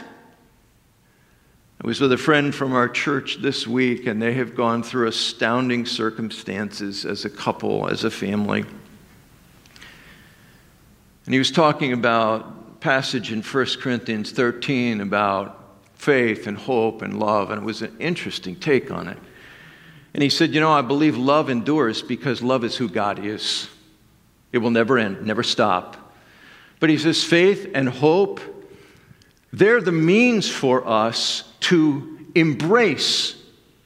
I 1.83 1.87
was 1.87 2.01
with 2.01 2.13
a 2.13 2.19
friend 2.19 2.55
from 2.55 2.75
our 2.75 2.89
church 2.89 3.39
this 3.41 3.67
week, 3.67 4.07
and 4.07 4.23
they 4.23 4.35
have 4.35 4.55
gone 4.55 4.83
through 4.83 5.09
astounding 5.09 5.87
circumstances 5.87 7.05
as 7.05 7.25
a 7.25 7.31
couple, 7.31 7.89
as 7.89 8.05
a 8.05 8.11
family. 8.11 8.65
And 11.25 11.35
he 11.35 11.39
was 11.39 11.51
talking 11.51 11.93
about 11.93 12.81
passage 12.81 13.33
in 13.33 13.43
1 13.43 13.67
Corinthians 13.81 14.33
13 14.33 15.01
about 15.01 15.59
faith 15.95 16.47
and 16.47 16.59
hope 16.59 17.03
and 17.03 17.19
love, 17.19 17.51
and 17.51 17.63
it 17.63 17.65
was 17.65 17.83
an 17.83 17.97
interesting 17.99 18.57
take 18.57 18.91
on 18.91 19.09
it. 19.09 19.19
And 20.15 20.23
he 20.23 20.29
said, 20.29 20.55
You 20.55 20.61
know, 20.61 20.73
I 20.73 20.83
believe 20.83 21.17
love 21.17 21.49
endures 21.51 22.03
because 22.03 22.43
love 22.43 22.65
is 22.65 22.77
who 22.77 22.89
God 22.89 23.25
is. 23.25 23.69
It 24.53 24.59
will 24.59 24.71
never 24.71 24.99
end, 24.99 25.27
never 25.27 25.43
stop. 25.43 25.97
But 26.79 26.91
he 26.91 26.99
says, 26.99 27.23
faith 27.23 27.71
and 27.75 27.89
hope, 27.89 28.41
they're 29.53 29.81
the 29.81 29.93
means 29.93 30.51
for 30.51 30.87
us 30.87 31.45
to 31.61 32.19
embrace 32.35 33.37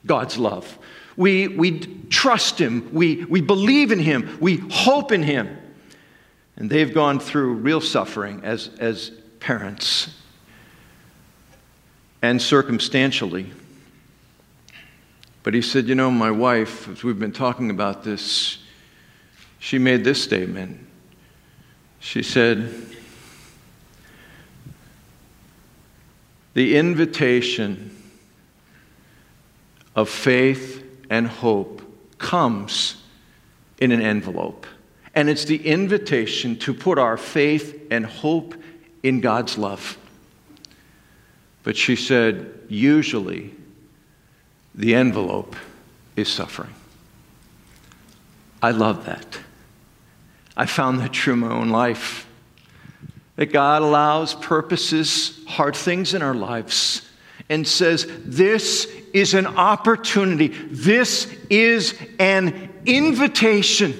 God's 0.06 0.38
love. 0.38 0.78
We, 1.16 1.48
we 1.48 1.80
trust 2.08 2.58
Him, 2.58 2.88
we, 2.92 3.24
we 3.24 3.40
believe 3.40 3.92
in 3.92 3.98
Him, 3.98 4.38
we 4.40 4.56
hope 4.70 5.12
in 5.12 5.22
Him. 5.22 5.58
And 6.56 6.70
they've 6.70 6.92
gone 6.92 7.20
through 7.20 7.54
real 7.54 7.80
suffering 7.80 8.40
as, 8.44 8.70
as 8.78 9.10
parents. 9.40 10.14
And 12.22 12.40
circumstantially. 12.40 13.52
But 15.46 15.54
he 15.54 15.62
said, 15.62 15.86
You 15.86 15.94
know, 15.94 16.10
my 16.10 16.32
wife, 16.32 16.88
as 16.88 17.04
we've 17.04 17.20
been 17.20 17.30
talking 17.30 17.70
about 17.70 18.02
this, 18.02 18.58
she 19.60 19.78
made 19.78 20.02
this 20.02 20.20
statement. 20.20 20.84
She 22.00 22.24
said, 22.24 22.68
The 26.54 26.76
invitation 26.76 27.96
of 29.94 30.08
faith 30.08 30.82
and 31.10 31.28
hope 31.28 31.80
comes 32.18 33.00
in 33.78 33.92
an 33.92 34.02
envelope. 34.02 34.66
And 35.14 35.30
it's 35.30 35.44
the 35.44 35.64
invitation 35.64 36.56
to 36.58 36.74
put 36.74 36.98
our 36.98 37.16
faith 37.16 37.86
and 37.92 38.04
hope 38.04 38.56
in 39.04 39.20
God's 39.20 39.56
love. 39.56 39.96
But 41.62 41.76
she 41.76 41.94
said, 41.94 42.52
usually 42.68 43.54
the 44.76 44.94
envelope 44.94 45.56
is 46.14 46.28
suffering. 46.28 46.74
I 48.62 48.70
love 48.70 49.06
that. 49.06 49.38
I 50.56 50.66
found 50.66 51.00
that 51.00 51.12
true 51.12 51.34
in 51.34 51.40
my 51.40 51.50
own 51.50 51.70
life 51.70 52.26
that 53.36 53.46
God 53.52 53.82
allows 53.82 54.34
purposes, 54.34 55.44
hard 55.46 55.76
things 55.76 56.14
in 56.14 56.22
our 56.22 56.34
lives, 56.34 57.02
and 57.48 57.66
says, 57.66 58.06
This 58.24 58.86
is 59.12 59.34
an 59.34 59.46
opportunity, 59.46 60.48
this 60.48 61.26
is 61.50 61.94
an 62.18 62.70
invitation 62.86 63.94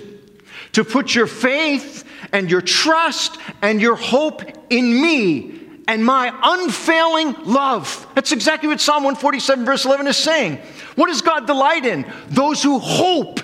to 0.72 0.84
put 0.84 1.14
your 1.14 1.26
faith 1.26 2.04
and 2.32 2.50
your 2.50 2.62
trust 2.62 3.38
and 3.62 3.80
your 3.80 3.96
hope 3.96 4.42
in 4.70 5.02
me 5.02 5.55
and 5.88 6.04
my 6.04 6.32
unfailing 6.42 7.34
love. 7.44 8.06
That's 8.14 8.32
exactly 8.32 8.68
what 8.68 8.80
Psalm 8.80 9.04
147, 9.04 9.64
verse 9.64 9.84
11 9.84 10.06
is 10.08 10.16
saying. 10.16 10.58
What 10.96 11.08
does 11.08 11.22
God 11.22 11.46
delight 11.46 11.84
in? 11.84 12.10
Those 12.28 12.62
who 12.62 12.78
hope 12.78 13.40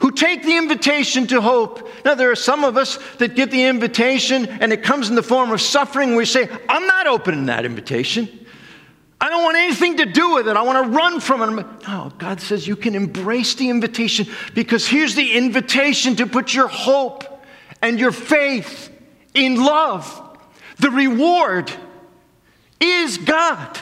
who 0.00 0.10
take 0.10 0.42
the 0.42 0.56
invitation 0.56 1.26
to 1.28 1.40
hope. 1.40 1.88
Now, 2.04 2.14
there 2.14 2.30
are 2.30 2.36
some 2.36 2.64
of 2.64 2.76
us 2.76 2.98
that 3.18 3.34
get 3.34 3.50
the 3.50 3.64
invitation 3.64 4.46
and 4.46 4.72
it 4.72 4.82
comes 4.82 5.10
in 5.10 5.14
the 5.14 5.22
form 5.22 5.52
of 5.52 5.60
suffering. 5.60 6.16
We 6.16 6.24
say, 6.24 6.48
I'm 6.68 6.86
not 6.86 7.06
opening 7.06 7.46
that 7.46 7.64
invitation. 7.64 8.28
I 9.20 9.28
don't 9.28 9.44
want 9.44 9.58
anything 9.58 9.98
to 9.98 10.06
do 10.06 10.34
with 10.34 10.48
it. 10.48 10.56
I 10.56 10.62
want 10.62 10.86
to 10.86 10.90
run 10.90 11.20
from 11.20 11.58
it. 11.58 11.66
No, 11.86 12.10
God 12.16 12.40
says 12.40 12.66
you 12.66 12.76
can 12.76 12.94
embrace 12.94 13.54
the 13.54 13.68
invitation 13.68 14.26
because 14.54 14.88
here's 14.88 15.14
the 15.14 15.32
invitation 15.32 16.16
to 16.16 16.26
put 16.26 16.54
your 16.54 16.68
hope 16.68 17.44
and 17.82 18.00
your 18.00 18.12
faith 18.12 18.90
in 19.34 19.56
love. 19.56 20.29
The 20.80 20.90
reward 20.90 21.72
is 22.80 23.18
God. 23.18 23.78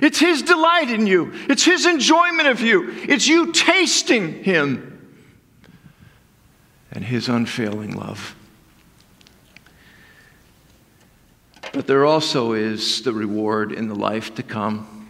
It's 0.00 0.18
His 0.18 0.42
delight 0.42 0.90
in 0.90 1.06
you, 1.06 1.32
it's 1.48 1.64
His 1.64 1.86
enjoyment 1.86 2.48
of 2.48 2.60
you, 2.60 2.90
it's 3.08 3.28
you 3.28 3.52
tasting 3.52 4.42
Him 4.42 4.92
and 6.92 7.04
his 7.04 7.28
unfailing 7.28 7.94
love. 7.94 8.36
But 11.72 11.86
there 11.86 12.04
also 12.04 12.52
is 12.52 13.02
the 13.02 13.14
reward 13.14 13.72
in 13.72 13.88
the 13.88 13.94
life 13.94 14.34
to 14.34 14.42
come. 14.42 15.08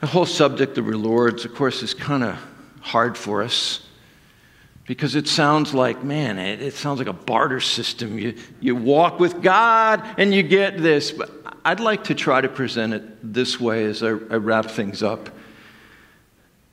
The 0.00 0.06
whole 0.06 0.26
subject 0.26 0.76
of 0.76 0.86
rewards, 0.86 1.46
of 1.46 1.54
course, 1.54 1.82
is 1.82 1.94
kind 1.94 2.22
of 2.22 2.38
hard 2.80 3.16
for 3.16 3.42
us 3.42 3.85
because 4.86 5.16
it 5.16 5.26
sounds 5.26 5.74
like, 5.74 6.04
man, 6.04 6.38
it, 6.38 6.62
it, 6.62 6.74
sounds 6.74 6.98
like 6.98 7.08
a 7.08 7.12
barter 7.12 7.60
system. 7.60 8.18
You, 8.18 8.34
you 8.60 8.76
walk 8.76 9.18
with 9.18 9.42
God 9.42 10.04
and 10.16 10.32
you 10.32 10.42
get 10.42 10.78
this. 10.78 11.10
But 11.10 11.30
I'd 11.64 11.80
like 11.80 12.04
to 12.04 12.14
try 12.14 12.40
to 12.40 12.48
present 12.48 12.94
it 12.94 13.34
this 13.34 13.60
way 13.60 13.84
as 13.84 14.02
I, 14.02 14.08
I 14.08 14.36
wrap 14.36 14.66
things 14.66 15.02
up. 15.02 15.28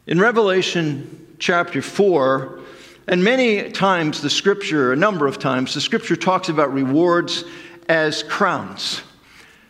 In 0.05 0.19
Revelation 0.19 1.35
chapter 1.39 1.81
4, 1.81 2.59
and 3.07 3.23
many 3.23 3.71
times 3.71 4.21
the 4.21 4.29
scripture, 4.29 4.93
a 4.93 4.95
number 4.95 5.27
of 5.27 5.39
times, 5.39 5.73
the 5.73 5.81
scripture 5.81 6.15
talks 6.15 6.49
about 6.49 6.71
rewards 6.71 7.43
as 7.89 8.23
crowns. 8.23 9.01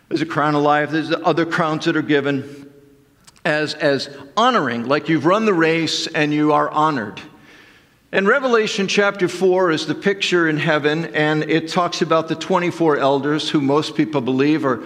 There's 0.08 0.22
a 0.22 0.26
crown 0.26 0.54
of 0.54 0.62
life, 0.62 0.90
there's 0.90 1.10
other 1.10 1.46
crowns 1.46 1.86
that 1.86 1.96
are 1.96 2.02
given 2.02 2.70
as, 3.44 3.74
as 3.74 4.14
honoring, 4.36 4.86
like 4.86 5.08
you've 5.08 5.26
run 5.26 5.46
the 5.46 5.54
race 5.54 6.06
and 6.06 6.32
you 6.32 6.52
are 6.52 6.68
honored. 6.70 7.20
And 8.14 8.28
Revelation 8.28 8.86
chapter 8.86 9.26
4 9.26 9.72
is 9.72 9.88
the 9.88 9.94
picture 9.96 10.48
in 10.48 10.56
heaven, 10.56 11.06
and 11.16 11.50
it 11.50 11.66
talks 11.66 12.00
about 12.00 12.28
the 12.28 12.36
24 12.36 12.96
elders 12.98 13.50
who 13.50 13.60
most 13.60 13.96
people 13.96 14.20
believe 14.20 14.64
are 14.64 14.84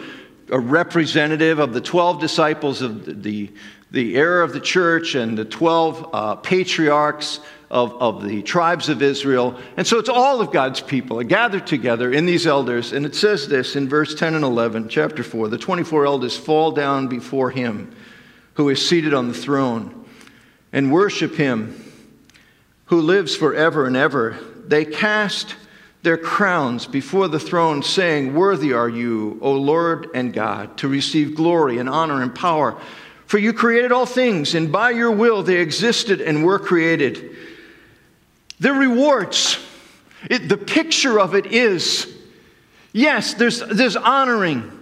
a 0.49 0.59
representative 0.59 1.59
of 1.59 1.75
the 1.75 1.81
12 1.83 2.21
disciples 2.21 2.81
of 2.81 3.23
the, 3.23 3.53
the, 3.91 4.17
era 4.17 4.43
of 4.43 4.55
the 4.55 4.61
church 4.61 5.15
and 5.15 5.37
the 5.37 5.45
12 5.45 6.11
uh, 6.11 6.37
patriarchs 6.37 7.41
of, 7.71 7.93
of 8.01 8.27
the 8.27 8.41
tribes 8.41 8.89
of 8.89 9.03
Israel. 9.03 9.61
And 9.77 9.87
so 9.87 9.99
it's 9.99 10.09
all 10.09 10.41
of 10.41 10.51
God's 10.51 10.81
people 10.81 11.23
gathered 11.23 11.67
together 11.67 12.11
in 12.11 12.25
these 12.25 12.47
elders. 12.47 12.95
And 12.95 13.05
it 13.05 13.15
says 13.15 13.47
this 13.47 13.77
in 13.77 13.91
verse 13.91 14.15
10 14.15 14.37
and 14.37 14.45
11, 14.45 14.89
chapter 14.89 15.23
4 15.23 15.49
the 15.49 15.59
24 15.59 16.07
elders 16.07 16.35
fall 16.35 16.73
down 16.73 17.09
before 17.09 17.51
him 17.51 17.95
who 18.55 18.71
is 18.71 18.89
seated 18.89 19.13
on 19.13 19.29
the 19.29 19.35
throne 19.35 20.07
and 20.73 20.91
worship 20.91 21.35
him 21.35 21.85
who 22.89 23.01
lives 23.01 23.37
forever 23.37 23.87
and 23.87 23.97
ever. 23.97 24.39
They 24.67 24.85
cast 24.85 25.55
their 26.03 26.19
crowns 26.19 26.87
before 26.87 27.29
the 27.29 27.41
throne, 27.41 27.83
saying, 27.83 28.35
Worthy 28.35 28.73
are 28.73 28.89
you, 28.89 29.39
O 29.43 29.53
Lord 29.53 30.09
and 30.15 30.33
God, 30.33 30.77
to 30.79 30.89
receive 30.89 31.35
glory 31.35 31.79
and 31.79 31.89
honor 31.89 32.23
and 32.23 32.35
power. 32.35 32.81
For 33.27 33.39
you 33.39 33.53
created 33.53 33.93
all 33.93 34.07
things, 34.07 34.55
and 34.55 34.73
by 34.73 34.91
your 34.91 35.11
will 35.11 35.43
they 35.43 35.61
existed 35.61 36.21
and 36.21 36.45
were 36.45 36.59
created. 36.59 37.37
The 38.61 38.73
rewards, 38.73 39.59
it, 40.31 40.49
the 40.49 40.57
picture 40.57 41.21
of 41.21 41.35
it 41.35 41.47
is 41.47 42.15
yes, 42.93 43.35
there's, 43.35 43.61
there's 43.61 43.97
honoring, 43.97 44.78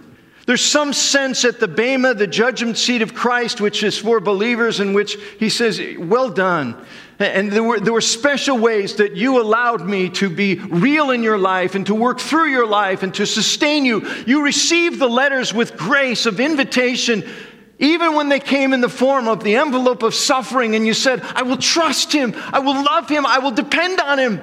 There's 0.47 0.63
some 0.63 0.93
sense 0.93 1.43
at 1.43 1.59
the 1.59 1.67
Bema, 1.67 2.13
the 2.13 2.25
judgment 2.25 2.77
seat 2.77 3.01
of 3.01 3.13
Christ, 3.13 3.59
which 3.59 3.83
is 3.83 3.97
for 3.97 4.21
believers, 4.21 4.79
in 4.79 4.93
which 4.93 5.17
he 5.37 5.49
says, 5.49 5.81
Well 5.99 6.29
done. 6.29 6.85
And 7.19 7.51
there 7.51 7.63
were, 7.63 7.81
there 7.81 7.91
were 7.91 7.99
special 7.99 8.57
ways 8.57 8.95
that 8.95 9.17
you 9.17 9.41
allowed 9.41 9.85
me 9.85 10.09
to 10.11 10.29
be 10.29 10.55
real 10.55 11.11
in 11.11 11.21
your 11.21 11.37
life 11.37 11.75
and 11.75 11.85
to 11.87 11.95
work 11.95 12.21
through 12.21 12.49
your 12.49 12.65
life 12.65 13.03
and 13.03 13.13
to 13.15 13.25
sustain 13.25 13.83
you. 13.83 14.07
You 14.25 14.41
received 14.41 14.99
the 14.99 15.09
letters 15.09 15.53
with 15.53 15.75
grace 15.75 16.25
of 16.25 16.39
invitation, 16.39 17.27
even 17.79 18.15
when 18.15 18.29
they 18.29 18.39
came 18.39 18.71
in 18.71 18.79
the 18.79 18.87
form 18.87 19.27
of 19.27 19.43
the 19.43 19.57
envelope 19.57 20.01
of 20.01 20.15
suffering, 20.15 20.75
and 20.75 20.87
you 20.87 20.93
said, 20.93 21.23
I 21.35 21.43
will 21.43 21.57
trust 21.57 22.13
him, 22.13 22.33
I 22.53 22.59
will 22.59 22.85
love 22.85 23.09
him, 23.09 23.25
I 23.25 23.39
will 23.39 23.51
depend 23.51 23.99
on 23.99 24.17
him, 24.17 24.41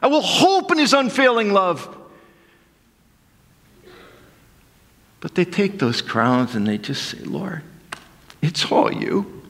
I 0.00 0.06
will 0.06 0.22
hope 0.22 0.72
in 0.72 0.78
his 0.78 0.94
unfailing 0.94 1.52
love. 1.52 2.05
But 5.26 5.34
they 5.34 5.44
take 5.44 5.80
those 5.80 6.02
crowns 6.02 6.54
and 6.54 6.64
they 6.68 6.78
just 6.78 7.10
say, 7.10 7.18
Lord, 7.18 7.62
it's 8.42 8.70
all 8.70 8.92
you. 8.92 9.42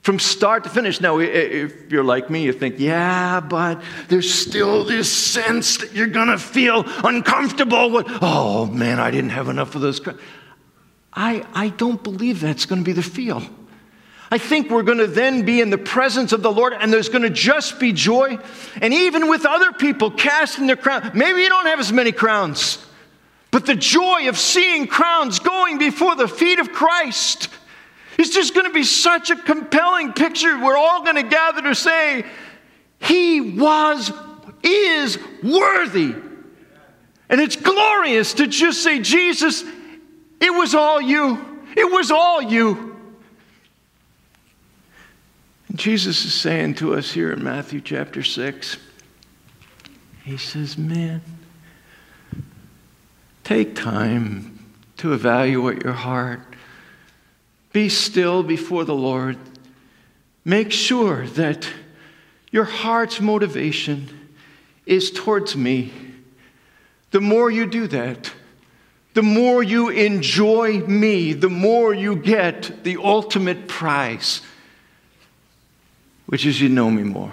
From 0.00 0.18
start 0.18 0.64
to 0.64 0.70
finish. 0.70 1.02
Now, 1.02 1.18
if 1.18 1.92
you're 1.92 2.02
like 2.02 2.30
me, 2.30 2.44
you 2.44 2.54
think, 2.54 2.76
yeah, 2.78 3.40
but 3.40 3.82
there's 4.08 4.32
still 4.32 4.82
this 4.84 5.12
sense 5.12 5.76
that 5.76 5.92
you're 5.92 6.06
going 6.06 6.28
to 6.28 6.38
feel 6.38 6.82
uncomfortable. 7.04 7.90
With, 7.90 8.06
oh, 8.22 8.64
man, 8.64 8.98
I 9.00 9.10
didn't 9.10 9.32
have 9.32 9.50
enough 9.50 9.74
of 9.74 9.82
those 9.82 10.00
crowns. 10.00 10.18
I, 11.12 11.44
I 11.52 11.68
don't 11.68 12.02
believe 12.02 12.40
that's 12.40 12.64
going 12.64 12.80
to 12.80 12.86
be 12.86 12.94
the 12.94 13.02
feel. 13.02 13.42
I 14.30 14.38
think 14.38 14.70
we're 14.70 14.82
going 14.82 14.96
to 14.96 15.06
then 15.06 15.44
be 15.44 15.60
in 15.60 15.68
the 15.68 15.76
presence 15.76 16.32
of 16.32 16.40
the 16.40 16.50
Lord 16.50 16.72
and 16.72 16.90
there's 16.90 17.10
going 17.10 17.20
to 17.20 17.28
just 17.28 17.78
be 17.78 17.92
joy. 17.92 18.38
And 18.80 18.94
even 18.94 19.28
with 19.28 19.44
other 19.44 19.72
people 19.72 20.10
casting 20.10 20.66
their 20.66 20.76
crown, 20.76 21.10
maybe 21.12 21.42
you 21.42 21.50
don't 21.50 21.66
have 21.66 21.80
as 21.80 21.92
many 21.92 22.12
crowns. 22.12 22.83
But 23.54 23.66
the 23.66 23.76
joy 23.76 24.28
of 24.28 24.36
seeing 24.36 24.88
crowns 24.88 25.38
going 25.38 25.78
before 25.78 26.16
the 26.16 26.26
feet 26.26 26.58
of 26.58 26.72
Christ 26.72 27.48
is 28.18 28.30
just 28.30 28.52
going 28.52 28.66
to 28.66 28.72
be 28.72 28.82
such 28.82 29.30
a 29.30 29.36
compelling 29.36 30.12
picture. 30.12 30.58
We're 30.58 30.76
all 30.76 31.04
going 31.04 31.14
to 31.14 31.22
gather 31.22 31.62
to 31.62 31.74
say, 31.76 32.24
He 32.98 33.40
was, 33.40 34.10
is 34.64 35.20
worthy. 35.40 36.16
And 37.28 37.40
it's 37.40 37.54
glorious 37.54 38.34
to 38.34 38.48
just 38.48 38.82
say, 38.82 38.98
Jesus, 38.98 39.62
it 40.40 40.52
was 40.52 40.74
all 40.74 41.00
you. 41.00 41.62
It 41.76 41.88
was 41.92 42.10
all 42.10 42.42
you. 42.42 42.96
And 45.68 45.78
Jesus 45.78 46.24
is 46.24 46.34
saying 46.34 46.74
to 46.74 46.94
us 46.94 47.12
here 47.12 47.30
in 47.30 47.44
Matthew 47.44 47.80
chapter 47.80 48.24
6, 48.24 48.78
He 50.24 50.38
says, 50.38 50.76
Man, 50.76 51.20
Take 53.44 53.74
time 53.74 54.58
to 54.96 55.12
evaluate 55.12 55.84
your 55.84 55.92
heart. 55.92 56.40
Be 57.72 57.90
still 57.90 58.42
before 58.42 58.84
the 58.84 58.94
Lord. 58.94 59.36
Make 60.46 60.72
sure 60.72 61.26
that 61.26 61.68
your 62.50 62.64
heart's 62.64 63.20
motivation 63.20 64.08
is 64.86 65.10
towards 65.10 65.56
me. 65.56 65.92
The 67.10 67.20
more 67.20 67.50
you 67.50 67.66
do 67.66 67.86
that, 67.88 68.32
the 69.12 69.22
more 69.22 69.62
you 69.62 69.90
enjoy 69.90 70.80
me, 70.80 71.34
the 71.34 71.50
more 71.50 71.92
you 71.92 72.16
get 72.16 72.82
the 72.82 72.96
ultimate 72.96 73.68
prize, 73.68 74.40
which 76.26 76.46
is 76.46 76.60
you 76.60 76.68
know 76.68 76.90
me 76.90 77.02
more, 77.02 77.32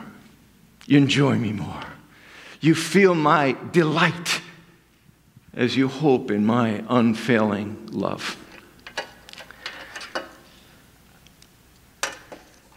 you 0.85 0.97
enjoy 0.97 1.37
me 1.37 1.53
more, 1.53 1.83
you 2.59 2.75
feel 2.75 3.15
my 3.15 3.55
delight 3.71 4.40
as 5.53 5.75
you 5.75 5.87
hope 5.87 6.31
in 6.31 6.45
my 6.45 6.83
unfailing 6.87 7.89
love. 7.91 8.37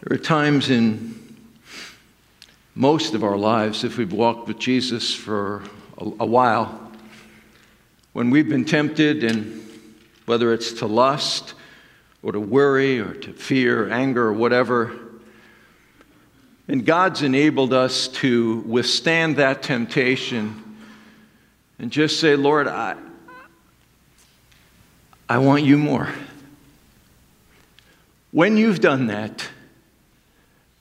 There 0.01 0.11
are 0.11 0.17
times 0.17 0.69
in 0.69 1.15
most 2.75 3.13
of 3.13 3.23
our 3.23 3.37
lives, 3.37 3.85
if 3.85 3.97
we've 3.97 4.11
walked 4.11 4.47
with 4.47 4.59
Jesus 4.59 5.15
for 5.15 5.63
a, 5.97 6.25
while, 6.25 6.91
when 8.11 8.29
we've 8.29 8.49
been 8.49 8.65
tempted, 8.65 9.23
and 9.23 9.65
whether 10.25 10.53
it's 10.53 10.73
to 10.73 10.85
lust 10.85 11.53
or 12.21 12.33
to 12.33 12.39
worry 12.39 12.99
or 12.99 13.13
to 13.13 13.31
fear, 13.31 13.89
anger, 13.89 14.27
or 14.27 14.33
whatever, 14.33 14.91
and 16.67 16.85
God's 16.85 17.21
enabled 17.21 17.71
us 17.71 18.09
to 18.09 18.57
withstand 18.67 19.37
that 19.37 19.63
temptation 19.63 20.64
and 21.79 21.91
just 21.91 22.19
say, 22.19 22.35
Lord, 22.35 22.67
I, 22.67 22.95
I 25.27 25.37
want 25.39 25.63
you 25.63 25.77
more. 25.77 26.09
When 28.31 28.57
you've 28.57 28.79
done 28.79 29.07
that, 29.07 29.47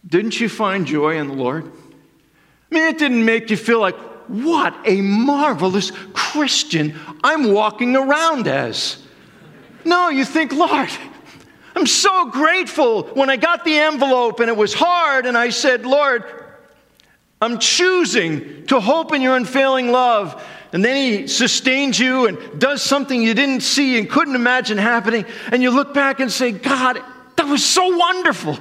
didn't 0.07 0.40
you 0.40 0.48
find 0.48 0.87
joy 0.87 1.16
in 1.16 1.28
the 1.28 1.35
Lord? 1.35 1.64
I 1.64 2.74
mean, 2.74 2.85
it 2.85 2.98
didn't 2.98 3.24
make 3.24 3.50
you 3.50 3.57
feel 3.57 3.80
like, 3.80 3.96
what 4.26 4.74
a 4.85 5.00
marvelous 5.00 5.92
Christian 6.12 6.98
I'm 7.22 7.52
walking 7.52 7.94
around 7.94 8.48
as. 8.48 9.02
No, 9.85 10.09
you 10.09 10.24
think, 10.24 10.52
Lord, 10.52 10.88
I'm 11.76 11.87
so 11.87 12.30
grateful 12.30 13.04
when 13.09 13.28
I 13.28 13.37
got 13.37 13.64
the 13.64 13.76
envelope 13.76 14.40
and 14.40 14.48
it 14.48 14.57
was 14.57 14.72
hard, 14.72 15.26
and 15.26 15.37
I 15.37 15.50
said, 15.50 15.85
Lord, 15.85 16.24
I'm 17.40 17.59
choosing 17.59 18.66
to 18.66 18.80
hope 18.80 19.12
in 19.12 19.20
your 19.20 19.37
unfailing 19.37 19.92
love 19.92 20.42
and 20.75 20.85
then 20.85 20.97
he 20.97 21.29
sustains 21.29 22.01
you 22.01 22.27
and 22.27 22.37
does 22.59 22.83
something 22.83 23.23
you 23.23 23.33
didn't 23.33 23.61
see 23.61 23.97
and 23.97 24.11
couldn't 24.11 24.35
imagine 24.35 24.77
happening. 24.77 25.25
And 25.53 25.63
you 25.63 25.71
look 25.71 25.95
back 25.95 26.19
and 26.19 26.33
say, 26.33 26.51
God, 26.51 27.01
that 27.37 27.47
was 27.47 27.65
so 27.65 27.97
wonderful 27.97 28.59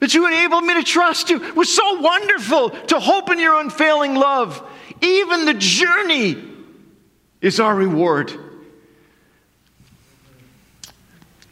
that 0.00 0.12
you 0.12 0.26
enabled 0.26 0.64
me 0.64 0.74
to 0.74 0.82
trust 0.82 1.30
you. 1.30 1.40
It 1.40 1.54
was 1.54 1.72
so 1.72 2.00
wonderful 2.00 2.70
to 2.70 2.98
hope 2.98 3.30
in 3.30 3.38
your 3.38 3.60
unfailing 3.60 4.16
love. 4.16 4.60
Even 5.02 5.44
the 5.44 5.54
journey 5.54 6.36
is 7.40 7.60
our 7.60 7.76
reward. 7.76 8.32
I'm 10.82 10.92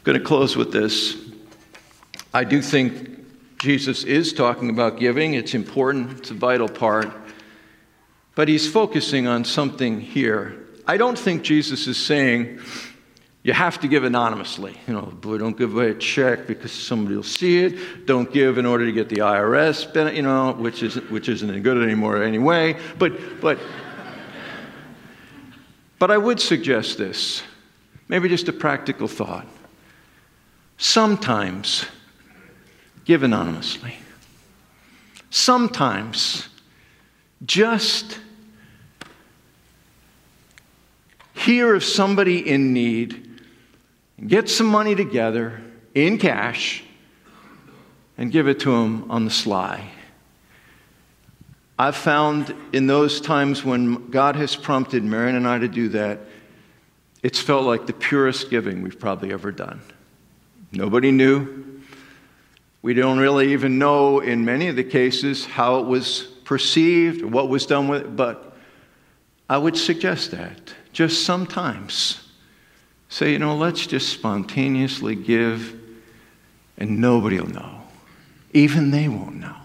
going 0.03 0.19
to 0.19 0.25
close 0.25 0.57
with 0.57 0.73
this. 0.73 1.15
I 2.33 2.43
do 2.43 2.61
think 2.61 3.57
Jesus 3.59 4.03
is 4.03 4.33
talking 4.33 4.71
about 4.71 4.99
giving, 4.99 5.35
it's 5.35 5.53
important, 5.53 6.19
it's 6.19 6.31
a 6.31 6.33
vital 6.33 6.67
part. 6.67 7.13
But 8.35 8.47
he's 8.47 8.71
focusing 8.71 9.27
on 9.27 9.43
something 9.43 9.99
here. 9.99 10.65
I 10.87 10.97
don't 10.97 11.17
think 11.17 11.43
Jesus 11.43 11.87
is 11.87 11.97
saying 11.97 12.59
you 13.43 13.53
have 13.53 13.79
to 13.81 13.87
give 13.87 14.03
anonymously. 14.03 14.77
You 14.87 14.93
know, 14.93 15.01
boy, 15.01 15.37
don't 15.37 15.57
give 15.57 15.73
away 15.73 15.91
a 15.91 15.95
check 15.95 16.47
because 16.47 16.71
somebody 16.71 17.15
will 17.15 17.23
see 17.23 17.63
it. 17.63 18.05
Don't 18.05 18.31
give 18.31 18.57
in 18.57 18.65
order 18.65 18.85
to 18.85 18.91
get 18.91 19.09
the 19.09 19.17
IRS, 19.17 20.15
you 20.15 20.21
know, 20.21 20.53
which 20.53 20.83
isn't, 20.83 21.09
which 21.11 21.29
isn't 21.29 21.49
any 21.49 21.59
good 21.59 21.81
anymore 21.81 22.21
anyway. 22.21 22.77
But, 22.97 23.41
but, 23.41 23.57
but 25.97 26.11
I 26.11 26.17
would 26.17 26.39
suggest 26.39 26.97
this 26.97 27.43
maybe 28.09 28.27
just 28.27 28.47
a 28.49 28.53
practical 28.53 29.07
thought. 29.07 29.47
Sometimes 30.77 31.85
give 33.05 33.23
anonymously. 33.23 33.95
Sometimes 35.29 36.49
just 37.45 38.19
hear 41.33 41.73
of 41.73 41.83
somebody 41.83 42.47
in 42.47 42.73
need, 42.73 43.41
get 44.25 44.49
some 44.49 44.67
money 44.67 44.95
together 44.95 45.61
in 45.95 46.17
cash, 46.17 46.83
and 48.17 48.31
give 48.31 48.47
it 48.47 48.59
to 48.59 48.71
them 48.71 49.09
on 49.09 49.25
the 49.25 49.31
sly. 49.31 49.89
I've 51.77 51.95
found 51.95 52.53
in 52.73 52.87
those 52.87 53.21
times 53.21 53.63
when 53.63 54.09
God 54.09 54.35
has 54.35 54.53
prompted 54.57 55.01
Marion 55.01 55.37
and 55.37 55.47
I 55.47 55.59
to 55.59 55.69
do 55.69 55.87
that, 55.89 56.19
it's 57.23 57.39
felt 57.39 57.63
like 57.63 57.87
the 57.87 57.93
purest 57.93 58.49
giving 58.49 58.81
we've 58.81 58.99
probably 58.99 59.31
ever 59.31 59.53
done. 59.53 59.79
Nobody 60.73 61.11
knew. 61.11 61.81
We 62.81 62.93
don't 62.93 63.17
really 63.17 63.53
even 63.53 63.79
know 63.79 64.19
in 64.19 64.43
many 64.43 64.67
of 64.67 64.75
the 64.75 64.83
cases 64.83 65.45
how 65.45 65.79
it 65.79 65.85
was 65.85 66.27
perceived, 66.49 67.23
what 67.23 67.47
was 67.47 67.67
done 67.67 67.87
with 67.87 68.01
it, 68.01 68.15
but 68.15 68.57
I 69.47 69.59
would 69.59 69.77
suggest 69.77 70.31
that 70.31 70.73
just 70.91 71.23
sometimes 71.23 72.27
say, 73.07 73.33
you 73.33 73.37
know, 73.37 73.55
let's 73.55 73.85
just 73.85 74.09
spontaneously 74.09 75.13
give 75.13 75.79
and 76.75 76.99
nobody 76.99 77.39
will 77.39 77.51
know. 77.51 77.83
Even 78.51 78.89
they 78.89 79.07
won't 79.07 79.35
know. 79.35 79.57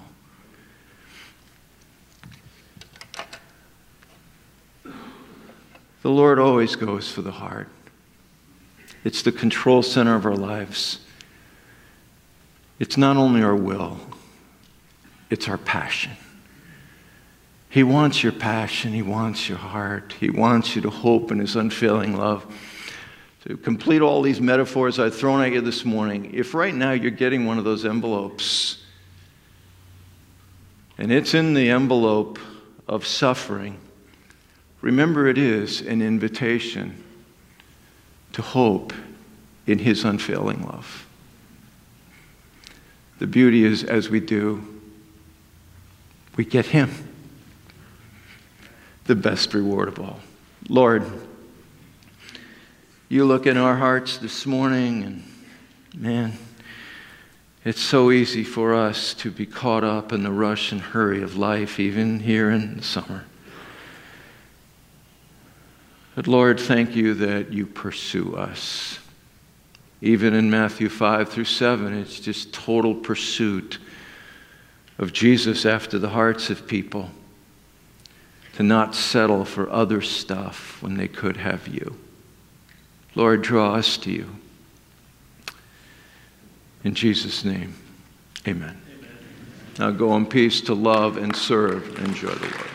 The 6.02 6.10
Lord 6.10 6.38
always 6.38 6.76
goes 6.76 7.10
for 7.10 7.22
the 7.22 7.32
heart. 7.32 7.70
It's 9.04 9.22
the 9.22 9.32
control 9.32 9.82
center 9.82 10.16
of 10.16 10.26
our 10.26 10.36
lives. 10.36 10.98
It's 12.78 12.98
not 12.98 13.16
only 13.16 13.42
our 13.42 13.56
will, 13.56 13.98
it's 15.30 15.48
our 15.48 15.56
passion. 15.56 16.12
He 17.74 17.82
wants 17.82 18.22
your 18.22 18.30
passion. 18.30 18.92
He 18.92 19.02
wants 19.02 19.48
your 19.48 19.58
heart. 19.58 20.14
He 20.20 20.30
wants 20.30 20.76
you 20.76 20.82
to 20.82 20.90
hope 20.90 21.32
in 21.32 21.40
His 21.40 21.56
unfailing 21.56 22.16
love. 22.16 22.46
to 23.48 23.56
complete 23.56 24.00
all 24.00 24.22
these 24.22 24.40
metaphors 24.40 25.00
I've 25.00 25.16
thrown 25.16 25.42
at 25.42 25.50
you 25.50 25.60
this 25.60 25.84
morning, 25.84 26.30
if 26.32 26.54
right 26.54 26.72
now 26.72 26.92
you're 26.92 27.10
getting 27.10 27.46
one 27.46 27.58
of 27.58 27.64
those 27.64 27.84
envelopes 27.84 28.80
and 30.98 31.10
it's 31.10 31.34
in 31.34 31.52
the 31.52 31.68
envelope 31.68 32.38
of 32.86 33.04
suffering, 33.04 33.80
remember 34.80 35.26
it 35.26 35.36
is 35.36 35.80
an 35.80 36.00
invitation 36.00 37.02
to 38.34 38.40
hope 38.40 38.92
in 39.66 39.80
His 39.80 40.04
unfailing 40.04 40.62
love. 40.62 41.08
The 43.18 43.26
beauty 43.26 43.64
is, 43.64 43.82
as 43.82 44.10
we 44.10 44.20
do, 44.20 44.80
we 46.36 46.44
get 46.44 46.66
Him, 46.66 46.92
the 49.04 49.14
best 49.14 49.52
reward 49.54 49.88
of 49.88 49.98
all. 49.98 50.20
Lord, 50.68 51.04
you 53.08 53.24
look 53.24 53.46
in 53.46 53.56
our 53.56 53.76
hearts 53.76 54.16
this 54.16 54.46
morning, 54.46 55.02
and 55.04 55.24
man, 55.94 56.32
it's 57.64 57.82
so 57.82 58.10
easy 58.10 58.44
for 58.44 58.74
us 58.74 59.12
to 59.14 59.30
be 59.30 59.46
caught 59.46 59.84
up 59.84 60.12
in 60.12 60.22
the 60.22 60.30
rush 60.30 60.72
and 60.72 60.80
hurry 60.80 61.22
of 61.22 61.36
life, 61.36 61.78
even 61.78 62.20
here 62.20 62.50
in 62.50 62.78
the 62.78 62.82
summer. 62.82 63.24
But 66.14 66.26
Lord, 66.26 66.58
thank 66.58 66.94
you 66.94 67.12
that 67.14 67.52
you 67.52 67.66
pursue 67.66 68.36
us. 68.36 68.98
Even 70.00 70.32
in 70.32 70.50
Matthew 70.50 70.88
5 70.88 71.28
through 71.28 71.44
7, 71.44 71.96
it's 71.98 72.20
just 72.20 72.52
total 72.52 72.94
pursuit 72.94 73.78
of 74.98 75.12
Jesus 75.12 75.66
after 75.66 75.98
the 75.98 76.10
hearts 76.10 76.50
of 76.50 76.66
people 76.66 77.10
to 78.54 78.62
not 78.62 78.94
settle 78.94 79.44
for 79.44 79.68
other 79.70 80.00
stuff 80.00 80.80
when 80.82 80.96
they 80.96 81.08
could 81.08 81.36
have 81.36 81.66
you. 81.66 81.96
Lord, 83.14 83.42
draw 83.42 83.74
us 83.74 83.96
to 83.98 84.10
you. 84.10 84.36
In 86.84 86.94
Jesus' 86.94 87.44
name, 87.44 87.74
amen. 88.46 88.80
amen. 88.98 89.18
Now 89.78 89.90
go 89.90 90.14
in 90.16 90.26
peace 90.26 90.60
to 90.62 90.74
love 90.74 91.16
and 91.16 91.34
serve 91.34 91.98
and 91.98 92.08
enjoy 92.08 92.34
the 92.34 92.46
Lord. 92.46 92.73